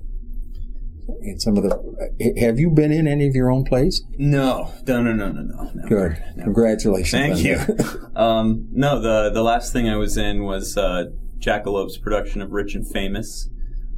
And 1.21 1.41
some 1.41 1.57
of 1.57 1.63
the 1.63 2.35
have 2.39 2.59
you 2.59 2.69
been 2.69 2.91
in 2.91 3.07
any 3.07 3.27
of 3.27 3.35
your 3.35 3.51
own 3.51 3.63
plays? 3.63 4.03
No, 4.17 4.71
no, 4.87 5.01
no, 5.01 5.11
no, 5.11 5.31
no, 5.31 5.41
no. 5.41 5.71
no. 5.73 5.87
Good, 5.87 6.23
congratulations. 6.41 7.11
Thank 7.11 7.33
on 7.33 7.39
you. 7.39 8.09
um, 8.15 8.67
no, 8.71 9.01
the 9.01 9.31
the 9.31 9.41
last 9.41 9.73
thing 9.73 9.89
I 9.89 9.95
was 9.95 10.17
in 10.17 10.43
was 10.43 10.77
uh, 10.77 11.05
Jackalope's 11.39 11.97
production 11.97 12.41
of 12.41 12.51
Rich 12.51 12.75
and 12.75 12.87
Famous, 12.87 13.49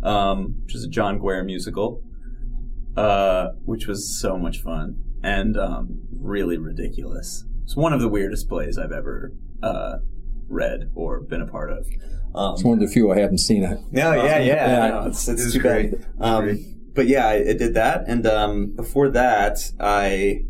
um, 0.04 0.56
which 0.64 0.76
is 0.76 0.86
a 0.86 0.88
John 0.88 1.20
Guare 1.20 1.46
musical, 1.46 2.02
uh, 2.98 3.50
which 3.66 3.88
was 3.88 4.20
so 4.20 4.38
much 4.38 4.62
fun 4.62 4.98
and 5.24 5.58
um, 5.58 6.02
really 6.12 6.58
ridiculous. 6.58 7.46
It's 7.64 7.76
one 7.76 7.94
of 7.94 8.02
the 8.02 8.08
weirdest 8.10 8.50
plays 8.50 8.78
I've 8.78 8.92
ever 8.92 9.34
uh, 9.64 9.98
read 10.48 10.92
or 10.96 11.22
been 11.22 11.42
a 11.42 11.48
part 11.48 11.72
of. 11.72 11.88
Um, 12.34 12.54
It's 12.54 12.64
one 12.64 12.82
of 12.82 12.88
the 12.88 12.92
few 12.92 13.12
I 13.12 13.20
haven't 13.20 13.40
seen. 13.40 13.64
It. 13.64 13.78
no, 13.92 14.14
yeah, 14.14 14.40
yeah, 14.40 14.44
Yeah. 14.44 14.90
no, 14.90 15.08
it's, 15.08 15.28
it's 15.28 15.42
It 15.42 15.44
was 15.46 15.54
too 15.54 15.60
great. 15.60 15.92
bad. 15.92 16.06
Um, 16.20 16.66
but 16.94 17.08
yeah, 17.08 17.28
I, 17.28 17.34
I 17.50 17.54
did 17.54 17.74
that, 17.76 18.04
and 18.08 18.26
um, 18.28 18.74
before 18.76 19.10
that, 19.10 19.58
I 19.80 20.42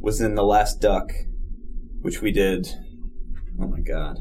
was 0.00 0.20
in 0.20 0.34
the 0.34 0.42
Last 0.44 0.80
Duck, 0.80 1.10
which 2.02 2.20
we 2.20 2.30
did. 2.32 2.68
Oh 3.60 3.66
my 3.68 3.80
god, 3.80 4.18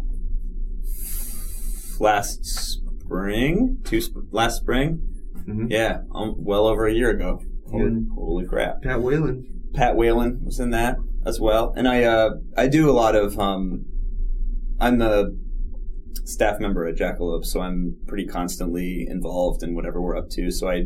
last 1.99 2.45
spring, 2.45 3.80
two 3.84 4.01
sp- 4.01 4.30
last 4.32 4.58
spring, 4.62 5.01
Mhm. 5.47 5.67
yeah, 5.69 6.01
um, 6.13 6.36
well 6.38 6.67
over 6.67 6.88
a 6.88 6.93
year 6.93 7.10
ago. 7.10 7.41
Holy, 7.71 8.06
holy 8.15 8.45
crap! 8.45 8.82
Pat 8.82 9.01
Whalen. 9.01 9.45
Pat 9.73 9.95
Whalen 9.95 10.43
was 10.43 10.60
in 10.60 10.71
that 10.71 10.97
as 11.25 11.39
well, 11.39 11.73
and 11.75 11.88
I 11.88 12.03
uh, 12.03 12.30
I 12.56 12.67
do 12.67 12.89
a 12.89 12.93
lot 12.93 13.15
of 13.15 13.39
um, 13.39 13.86
I'm 14.80 14.99
the 14.99 15.38
staff 16.23 16.60
member 16.60 16.86
at 16.86 16.95
Jackalope, 16.95 17.45
so 17.45 17.62
I'm 17.62 17.97
pretty 18.08 18.25
constantly 18.25 19.08
involved 19.10 19.63
in 19.63 19.75
whatever 19.75 20.01
we're 20.01 20.17
up 20.17 20.30
to. 20.32 20.51
So 20.51 20.69
I 20.69 20.86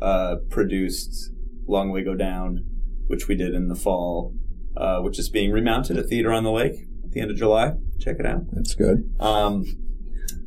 uh, 0.00 0.36
produced 0.50 1.32
Long 1.66 1.90
Way 1.90 2.04
Go 2.04 2.14
Down, 2.14 2.64
which 3.06 3.28
we 3.28 3.34
did 3.34 3.54
in 3.54 3.68
the 3.68 3.74
fall, 3.74 4.34
uh, 4.76 5.00
which 5.00 5.18
is 5.18 5.28
being 5.28 5.50
remounted 5.50 5.96
at 5.96 6.06
Theater 6.06 6.32
on 6.32 6.44
the 6.44 6.52
Lake 6.52 6.86
at 7.04 7.10
the 7.10 7.20
end 7.20 7.30
of 7.30 7.36
July. 7.36 7.74
Check 7.98 8.16
it 8.18 8.26
out. 8.26 8.42
That's 8.52 8.74
good. 8.74 9.12
Um, 9.18 9.64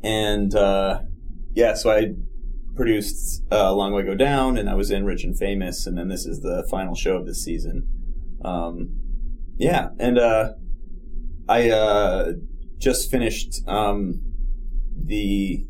and 0.04 0.56
uh, 0.56 1.02
yeah, 1.54 1.74
so 1.74 1.92
I 1.92 2.14
produced 2.82 3.44
uh, 3.52 3.72
Long 3.72 3.94
Way 3.94 4.02
Go 4.02 4.15
Down, 4.15 4.58
and 4.58 4.67
I 4.67 4.74
was 4.74 4.89
in 4.89 5.06
Rich 5.06 5.24
and 5.24 5.38
Famous, 5.38 5.86
and 5.86 5.96
then 5.96 6.08
this 6.08 6.26
is 6.26 6.41
the 6.41 6.65
final 6.67 6.96
show 6.96 7.15
of 7.15 7.28
this 7.28 7.44
season. 7.44 7.88
Um, 8.44 9.00
yeah, 9.56 9.89
and 10.00 10.17
uh, 10.17 10.54
I 11.48 11.70
uh, 11.70 12.32
just 12.80 13.12
finished 13.12 13.62
um, 13.67 14.24
the 14.98 15.63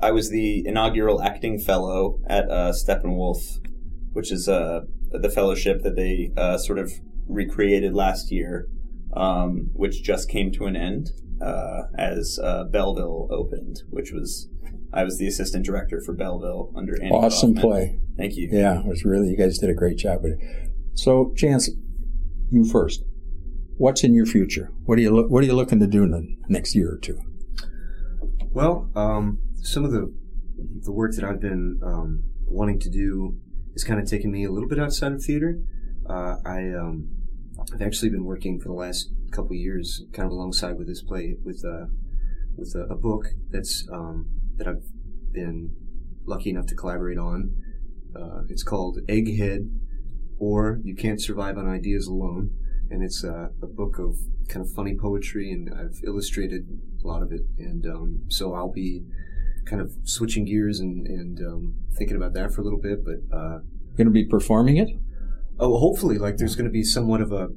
I 0.00 0.10
was 0.12 0.30
the 0.30 0.66
inaugural 0.66 1.22
acting 1.22 1.58
fellow 1.58 2.18
at 2.26 2.50
uh, 2.50 2.72
Steppenwolf, 2.72 3.58
which 4.14 4.32
is 4.32 4.48
uh, 4.48 4.86
the 5.10 5.28
fellowship 5.28 5.82
that 5.82 5.96
they 5.96 6.32
uh, 6.38 6.56
sort 6.56 6.78
of 6.78 6.94
recreated 7.28 7.92
last 7.92 8.32
year, 8.32 8.70
um, 9.14 9.68
which 9.74 10.02
just 10.02 10.30
came 10.30 10.50
to 10.52 10.64
an 10.64 10.76
end 10.76 11.10
as 11.98 12.38
Belleville 12.70 13.28
opened, 13.30 13.82
which 13.90 14.12
was 14.12 14.48
I 14.92 15.04
was 15.04 15.18
the 15.18 15.26
assistant 15.26 15.64
director 15.64 16.00
for 16.00 16.12
Belleville 16.14 16.72
under 16.76 16.94
Andy 17.02 17.14
Awesome 17.14 17.54
Kaufman. 17.54 17.70
play. 17.70 17.98
Thank 18.16 18.36
you. 18.36 18.48
Yeah, 18.52 18.80
it 18.80 18.86
was 18.86 19.04
really, 19.04 19.28
you 19.28 19.36
guys 19.36 19.58
did 19.58 19.70
a 19.70 19.74
great 19.74 19.96
job 19.96 20.22
with 20.22 20.32
it. 20.32 20.70
So, 20.94 21.32
Chance, 21.36 21.70
you 22.50 22.64
first. 22.64 23.02
What's 23.78 24.04
in 24.04 24.12
your 24.14 24.26
future? 24.26 24.70
What 24.84 24.98
are 24.98 25.00
you 25.00 25.10
look, 25.10 25.30
What 25.30 25.42
are 25.42 25.46
you 25.46 25.54
looking 25.54 25.80
to 25.80 25.86
do 25.86 26.02
in 26.04 26.10
the 26.10 26.36
next 26.48 26.74
year 26.74 26.92
or 26.92 26.98
two? 26.98 27.18
Well, 28.52 28.90
um, 28.94 29.38
some 29.62 29.84
of 29.84 29.92
the 29.92 30.12
the 30.82 30.92
work 30.92 31.14
that 31.16 31.24
I've 31.24 31.40
been 31.40 31.80
um, 31.82 32.22
wanting 32.46 32.78
to 32.80 32.90
do 32.90 33.38
is 33.74 33.82
kind 33.82 33.98
of 33.98 34.06
taken 34.06 34.30
me 34.30 34.44
a 34.44 34.50
little 34.52 34.68
bit 34.68 34.78
outside 34.78 35.12
of 35.12 35.22
theater. 35.24 35.58
Uh, 36.08 36.36
I 36.44 36.68
um, 36.78 37.08
I've 37.72 37.80
actually 37.82 38.10
been 38.10 38.24
working 38.24 38.60
for 38.60 38.68
the 38.68 38.74
last 38.74 39.10
couple 39.30 39.52
of 39.52 39.56
years, 39.56 40.04
kind 40.12 40.26
of 40.26 40.32
alongside 40.32 40.76
with 40.76 40.86
this 40.86 41.02
play, 41.02 41.36
with 41.42 41.64
uh, 41.64 41.86
with 42.56 42.74
a, 42.76 42.92
a 42.92 42.96
book 42.96 43.28
that's 43.50 43.88
um, 43.90 44.26
that 44.62 44.70
I've 44.70 45.32
been 45.32 45.74
lucky 46.24 46.50
enough 46.50 46.66
to 46.66 46.74
collaborate 46.74 47.18
on. 47.18 47.52
Uh, 48.14 48.42
it's 48.48 48.62
called 48.62 48.98
Egghead, 49.08 49.70
or 50.38 50.78
You 50.84 50.94
Can't 50.94 51.20
Survive 51.20 51.58
on 51.58 51.68
Ideas 51.68 52.06
Alone, 52.06 52.50
and 52.90 53.02
it's 53.02 53.24
uh, 53.24 53.48
a 53.62 53.66
book 53.66 53.98
of 53.98 54.16
kind 54.48 54.64
of 54.64 54.72
funny 54.72 54.96
poetry, 54.96 55.50
and 55.50 55.70
I've 55.74 56.00
illustrated 56.04 56.68
a 57.02 57.06
lot 57.06 57.22
of 57.22 57.32
it, 57.32 57.42
and 57.58 57.86
um, 57.86 58.20
so 58.28 58.54
I'll 58.54 58.72
be 58.72 59.04
kind 59.64 59.80
of 59.80 59.92
switching 60.04 60.44
gears 60.44 60.80
and, 60.80 61.06
and 61.06 61.38
um, 61.40 61.74
thinking 61.96 62.16
about 62.16 62.34
that 62.34 62.52
for 62.52 62.60
a 62.60 62.64
little 62.64 62.80
bit, 62.80 63.04
but 63.04 63.36
uh, 63.36 63.58
Going 63.96 64.06
to 64.06 64.10
be 64.10 64.24
performing 64.24 64.76
it? 64.76 64.88
oh, 65.58 65.78
hopefully, 65.78 66.18
like 66.18 66.38
there's 66.38 66.56
going 66.56 66.64
to 66.64 66.72
be 66.72 66.82
somewhat 66.82 67.20
of 67.20 67.30
a, 67.32 67.48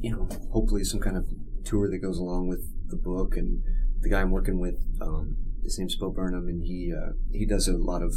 you 0.00 0.10
know, 0.10 0.28
hopefully 0.52 0.84
some 0.84 1.00
kind 1.00 1.16
of 1.16 1.26
tour 1.64 1.90
that 1.90 1.98
goes 1.98 2.18
along 2.18 2.48
with 2.48 2.66
the 2.88 2.96
book, 2.96 3.36
and 3.36 3.62
the 4.00 4.08
guy 4.08 4.20
I'm 4.20 4.30
working 4.30 4.58
with, 4.58 4.76
um, 5.00 5.36
his 5.62 5.78
name's 5.78 5.96
Bo 5.96 6.10
Burnham, 6.10 6.46
and 6.48 6.62
he 6.64 6.92
uh, 6.96 7.12
he 7.32 7.44
does 7.46 7.68
a 7.68 7.76
lot 7.76 8.02
of 8.02 8.14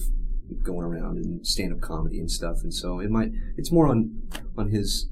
going 0.63 0.85
around 0.85 1.17
and 1.17 1.45
stand 1.47 1.73
up 1.73 1.81
comedy 1.81 2.19
and 2.19 2.29
stuff, 2.29 2.57
and 2.63 2.73
so 2.73 2.99
it 2.99 3.09
might 3.09 3.31
it's 3.57 3.71
more 3.71 3.87
on 3.87 4.21
on 4.57 4.69
his 4.69 5.09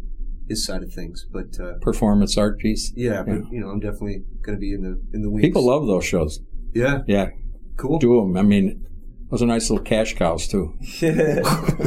his 0.47 0.65
side 0.65 0.83
of 0.83 0.91
things, 0.93 1.25
but 1.31 1.57
uh, 1.59 1.73
Performance 1.81 2.37
art 2.37 2.59
piece? 2.59 2.91
yeah, 2.95 3.23
but 3.23 3.33
Yeah. 3.35 3.41
you 3.51 3.59
know, 3.61 3.69
I'm 3.69 3.79
definitely 3.79 4.23
going 4.41 4.57
to 4.57 4.59
be 4.59 4.73
in 4.73 4.81
the 4.81 5.01
in 5.13 5.21
the 5.21 5.29
wings. 5.29 5.43
People 5.45 5.65
love 5.65 5.87
those 5.87 6.03
shows. 6.05 6.41
yeah, 6.73 6.99
Yeah, 7.07 7.29
cool. 7.77 7.99
do 7.99 8.19
them. 8.19 8.35
I 8.35 8.41
mean, 8.41 8.85
those 9.29 9.41
are 9.41 9.45
nice 9.45 9.69
little 9.69 9.83
cash 9.85 10.13
cows, 10.15 10.47
too. 10.49 10.73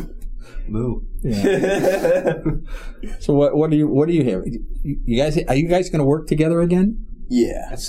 Moo. 0.67 1.01
Yeah. 1.23 2.39
so, 3.21 3.35
what, 3.35 3.55
what 3.57 3.71
do 3.71 3.77
you 3.77 3.87
What 3.87 4.09
do 4.09 4.15
you 4.15 4.25
have? 4.31 4.45
You 4.47 4.65
you 5.05 5.17
guys, 5.19 5.37
are 5.45 5.55
you 5.55 5.69
guys 5.69 5.91
going 5.91 5.99
to 6.01 6.05
work 6.07 6.27
together 6.27 6.61
again? 6.63 7.05
yeah. 7.29 7.67
That's 7.71 7.87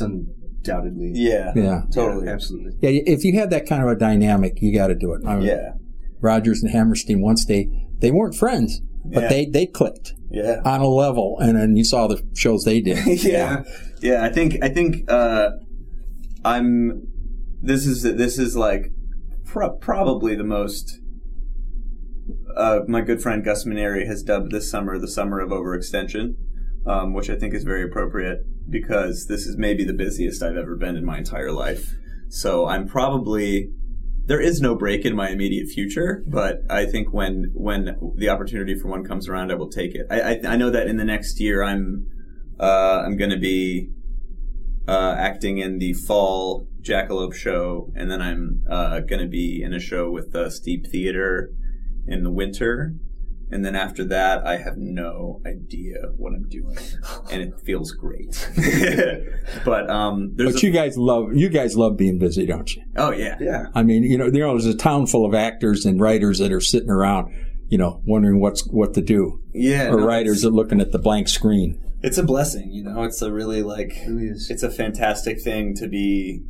undoubtedly. 0.67 1.11
Yeah. 1.13 1.51
Yeah. 1.55 1.81
Totally. 1.93 2.25
Yeah, 2.27 2.33
absolutely. 2.33 2.73
Yeah, 2.81 3.01
if 3.05 3.23
you 3.23 3.37
have 3.39 3.49
that 3.51 3.67
kind 3.67 3.83
of 3.83 3.89
a 3.89 3.95
dynamic, 3.95 4.61
you 4.61 4.73
got 4.73 4.87
to 4.87 4.95
do 4.95 5.13
it. 5.13 5.21
I 5.25 5.35
mean, 5.35 5.47
Yeah. 5.47 5.73
Rodgers 6.21 6.63
and 6.63 6.71
Hammerstein 6.71 7.21
once 7.21 7.45
they 7.45 7.69
they 7.99 8.11
weren't 8.11 8.35
friends, 8.35 8.81
but 9.05 9.23
Yeah. 9.23 9.29
they 9.29 9.45
they 9.45 9.65
clicked 9.65 10.13
Yeah. 10.31 10.61
on 10.65 10.81
a 10.81 10.87
level, 10.87 11.37
and 11.39 11.57
then 11.57 11.75
you 11.75 11.83
saw 11.83 12.07
the 12.07 12.21
shows 12.35 12.63
they 12.63 12.81
did. 12.81 13.05
yeah, 13.23 13.63
yeah. 14.01 14.23
I 14.23 14.29
think 14.29 14.57
I 14.63 14.69
think 14.69 15.09
uh, 15.11 15.49
I'm. 16.43 17.07
This 17.61 17.85
is 17.85 18.03
this 18.03 18.37
is 18.37 18.55
like 18.55 18.91
pro- 19.45 19.75
probably 19.77 20.35
the 20.35 20.43
most. 20.43 20.99
Uh, 22.57 22.79
my 22.87 23.01
good 23.01 23.21
friend 23.21 23.43
Gus 23.43 23.65
Maneri 23.65 24.07
has 24.07 24.23
dubbed 24.23 24.51
this 24.51 24.69
summer 24.71 24.97
the 24.97 25.07
summer 25.09 25.39
of 25.39 25.49
overextension, 25.49 26.35
um, 26.85 27.13
which 27.13 27.29
I 27.29 27.35
think 27.35 27.53
is 27.53 27.63
very 27.63 27.83
appropriate 27.83 28.45
because 28.69 29.25
this 29.27 29.45
is 29.45 29.57
maybe 29.57 29.83
the 29.83 29.93
busiest 29.93 30.41
I've 30.41 30.57
ever 30.57 30.75
been 30.75 30.95
in 30.95 31.05
my 31.05 31.17
entire 31.17 31.51
life. 31.51 31.93
So 32.29 32.67
I'm 32.67 32.87
probably 32.87 33.69
there 34.25 34.41
is 34.41 34.59
no 34.59 34.75
break 34.75 35.05
in 35.05 35.15
my 35.15 35.29
immediate 35.29 35.67
future, 35.67 36.23
but 36.27 36.59
I 36.69 36.85
think 36.85 37.13
when 37.13 37.51
when 37.53 37.95
the 38.15 38.29
opportunity 38.29 38.75
for 38.75 38.87
one 38.87 39.03
comes 39.03 39.29
around, 39.29 39.51
I 39.51 39.55
will 39.55 39.69
take 39.69 39.93
it. 39.93 40.07
I 40.09 40.21
I, 40.21 40.39
I 40.47 40.55
know 40.57 40.71
that 40.71 40.87
in 40.87 40.97
the 40.97 41.05
next 41.05 41.39
year, 41.39 41.63
I'm 41.63 42.07
uh, 42.59 43.03
I'm 43.05 43.17
going 43.17 43.31
to 43.31 43.39
be 43.39 43.89
uh, 44.87 45.15
acting 45.17 45.57
in 45.59 45.77
the 45.77 45.93
fall 45.93 46.67
Jackalope 46.81 47.33
show, 47.33 47.91
and 47.95 48.09
then 48.09 48.21
I'm 48.21 48.63
uh, 48.69 48.99
going 49.01 49.21
to 49.21 49.27
be 49.27 49.61
in 49.63 49.73
a 49.73 49.79
show 49.79 50.09
with 50.09 50.35
uh, 50.35 50.49
Steep 50.49 50.87
Theater 50.87 51.49
in 52.07 52.23
the 52.23 52.31
winter. 52.31 52.95
And 53.51 53.63
then 53.63 53.75
after 53.75 54.03
that, 54.05 54.45
I 54.45 54.57
have 54.57 54.75
no 54.77 55.41
idea 55.45 55.95
what 56.17 56.33
I'm 56.33 56.49
doing, 56.49 56.77
and 57.31 57.41
it 57.43 57.53
feels 57.63 57.91
great. 57.91 58.49
but 59.65 59.89
um, 59.89 60.33
there's 60.35 60.53
But 60.53 60.63
a- 60.63 60.65
you 60.65 60.71
guys 60.73 60.97
love 60.97 61.33
you 61.35 61.49
guys 61.49 61.77
love 61.77 61.95
being 61.97 62.17
busy, 62.17 62.45
don't 62.45 62.75
you? 62.75 62.83
oh 62.97 63.11
yeah, 63.11 63.37
Yeah. 63.39 63.67
I 63.75 63.83
mean, 63.83 64.03
you 64.03 64.17
know, 64.17 64.25
you 64.25 64.39
know, 64.39 64.51
there's 64.51 64.65
a 64.65 64.75
town 64.75 65.07
full 65.07 65.25
of 65.25 65.33
actors 65.35 65.85
and 65.85 65.99
writers 65.99 66.39
that 66.39 66.51
are 66.51 66.59
sitting 66.61 66.89
around, 66.89 67.33
you 67.69 67.77
know, 67.77 68.01
wondering 68.05 68.39
what's 68.39 68.65
what 68.67 68.93
to 68.95 69.01
do, 69.01 69.39
yeah. 69.53 69.89
or 69.89 69.99
no, 69.99 70.07
writers 70.07 70.41
that 70.41 70.49
are 70.49 70.51
looking 70.51 70.81
at 70.81 70.91
the 70.91 70.99
blank 70.99 71.27
screen. 71.27 71.79
it's 72.01 72.17
a 72.17 72.23
blessing, 72.23 72.71
you 72.71 72.83
know. 72.83 73.03
It's 73.03 73.21
a 73.21 73.31
really 73.31 73.61
like 73.61 73.93
It 73.97 74.09
really 74.09 74.27
it's 74.49 74.63
a 74.63 74.71
fantastic 74.71 75.39
thing 75.41 75.75
to 75.75 75.87
be, 75.87 76.41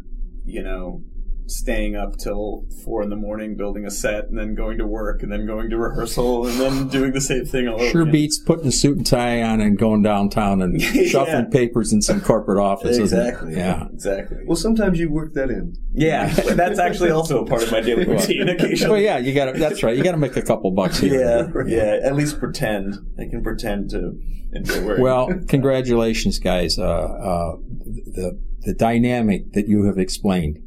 you 0.46 0.64
know, 0.64 1.04
staying 1.48 1.96
up 1.96 2.18
till 2.18 2.66
four 2.84 3.04
in 3.04 3.10
the 3.10 3.16
morning 3.16 3.56
building 3.56 3.86
a 3.86 3.92
set 3.92 4.26
and 4.30 4.38
then 4.38 4.56
going 4.56 4.78
to 4.80 4.86
work 4.88 5.22
and 5.22 5.32
then 5.32 5.46
going 5.46 5.70
to 5.70 5.78
rehearsal 5.78 6.48
and 6.48 6.60
then 6.60 6.88
doing 6.88 7.12
the 7.14 7.22
same 7.22 7.46
thing 7.46 7.68
all 7.68 7.76
over. 7.80 7.90
Sure 7.92 8.02
again. 8.02 8.12
beats 8.12 8.40
putting 8.40 8.68
a 8.68 8.72
suit 8.72 8.98
and 8.98 9.06
tie 9.06 9.42
on 9.44 9.62
and 9.62 9.78
going 9.78 10.02
downtown 10.02 10.62
and 10.62 10.82
Yeah. 10.96 11.04
shuffling 11.08 11.52
papers 11.52 11.94
in 11.94 12.02
some 12.02 12.20
corporate 12.22 12.60
office. 12.60 12.98
isn't 12.98 13.18
it? 13.20 13.28
Exactly. 13.28 13.56
Yeah. 13.56 13.88
Exactly. 13.94 14.38
Well, 14.46 14.56
sometimes 14.56 15.00
you 15.00 15.12
work 15.12 15.34
that 15.34 15.50
in. 15.50 15.76
yeah, 15.94 16.28
that's 16.56 16.80
actually 16.80 17.12
also 17.12 17.44
a 17.44 17.48
part 17.48 17.64
of 17.64 17.72
my 17.72 17.82
daily 17.82 18.06
routine 18.06 18.48
Well, 18.90 19.00
yeah, 19.00 19.18
you 19.20 19.34
got 19.34 19.46
to. 19.54 19.60
That's 19.60 19.84
right. 19.84 19.96
You 19.96 20.04
got 20.04 20.14
to 20.14 20.18
make 20.18 20.36
a 20.38 20.42
couple 20.42 20.72
bucks 20.72 21.00
here. 21.00 21.22
Yeah, 21.22 21.64
yeah. 21.68 22.00
At 22.04 22.16
least 22.16 22.40
pretend. 22.40 22.96
I 23.20 23.26
can 23.30 23.44
pretend 23.44 23.90
to 23.92 24.14
enjoy 24.54 24.84
wearing. 24.86 25.02
Well, 25.02 25.30
congratulations, 25.48 26.40
guys. 26.40 26.78
Uh, 26.80 26.84
uh, 26.84 27.56
the 27.86 28.40
the 28.62 28.74
dynamic 28.74 29.52
that 29.54 29.68
you 29.68 29.86
have 29.86 29.98
explained 30.00 30.58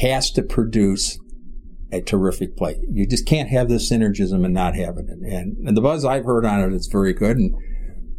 has 0.00 0.30
to 0.32 0.42
produce 0.42 1.18
a 1.92 2.00
terrific 2.00 2.56
play. 2.56 2.76
You 2.90 3.06
just 3.06 3.26
can't 3.26 3.48
have 3.50 3.68
this 3.68 3.90
synergism 3.90 4.44
and 4.44 4.52
not 4.54 4.74
have 4.74 4.96
it. 4.98 5.06
And, 5.08 5.56
and 5.66 5.76
the 5.76 5.80
buzz 5.80 6.04
I've 6.04 6.24
heard 6.24 6.44
on 6.44 6.60
it 6.60 6.72
is 6.74 6.88
very 6.88 7.12
good. 7.12 7.36
And 7.36 7.54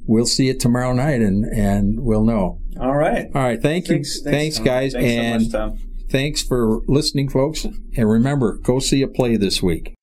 we'll 0.05 0.25
see 0.25 0.49
it 0.49 0.59
tomorrow 0.59 0.93
night, 0.93 1.21
and 1.21 1.43
and 1.45 1.99
we'll 2.01 2.23
know. 2.23 2.59
all 2.79 2.95
right. 2.95 3.27
All 3.35 3.41
right. 3.41 3.61
Thank 3.61 3.87
you. 3.89 3.95
Thanks- 3.95 4.21
Thanks, 4.21 4.57
thanks, 4.57 4.59
guys. 4.59 4.93
Thanks 4.93 5.11
and 5.11 5.51
so 5.51 5.67
much, 5.69 5.77
Tom. 5.79 5.79
thanks 6.09 6.41
for 6.43 6.81
listening, 6.87 7.27
folks. 7.29 7.65
And 7.65 8.09
remember, 8.09 8.57
go 8.57 8.79
see 8.79 9.01
a 9.01 9.07
play 9.07 9.35
this 9.35 9.61
week. 9.61 9.93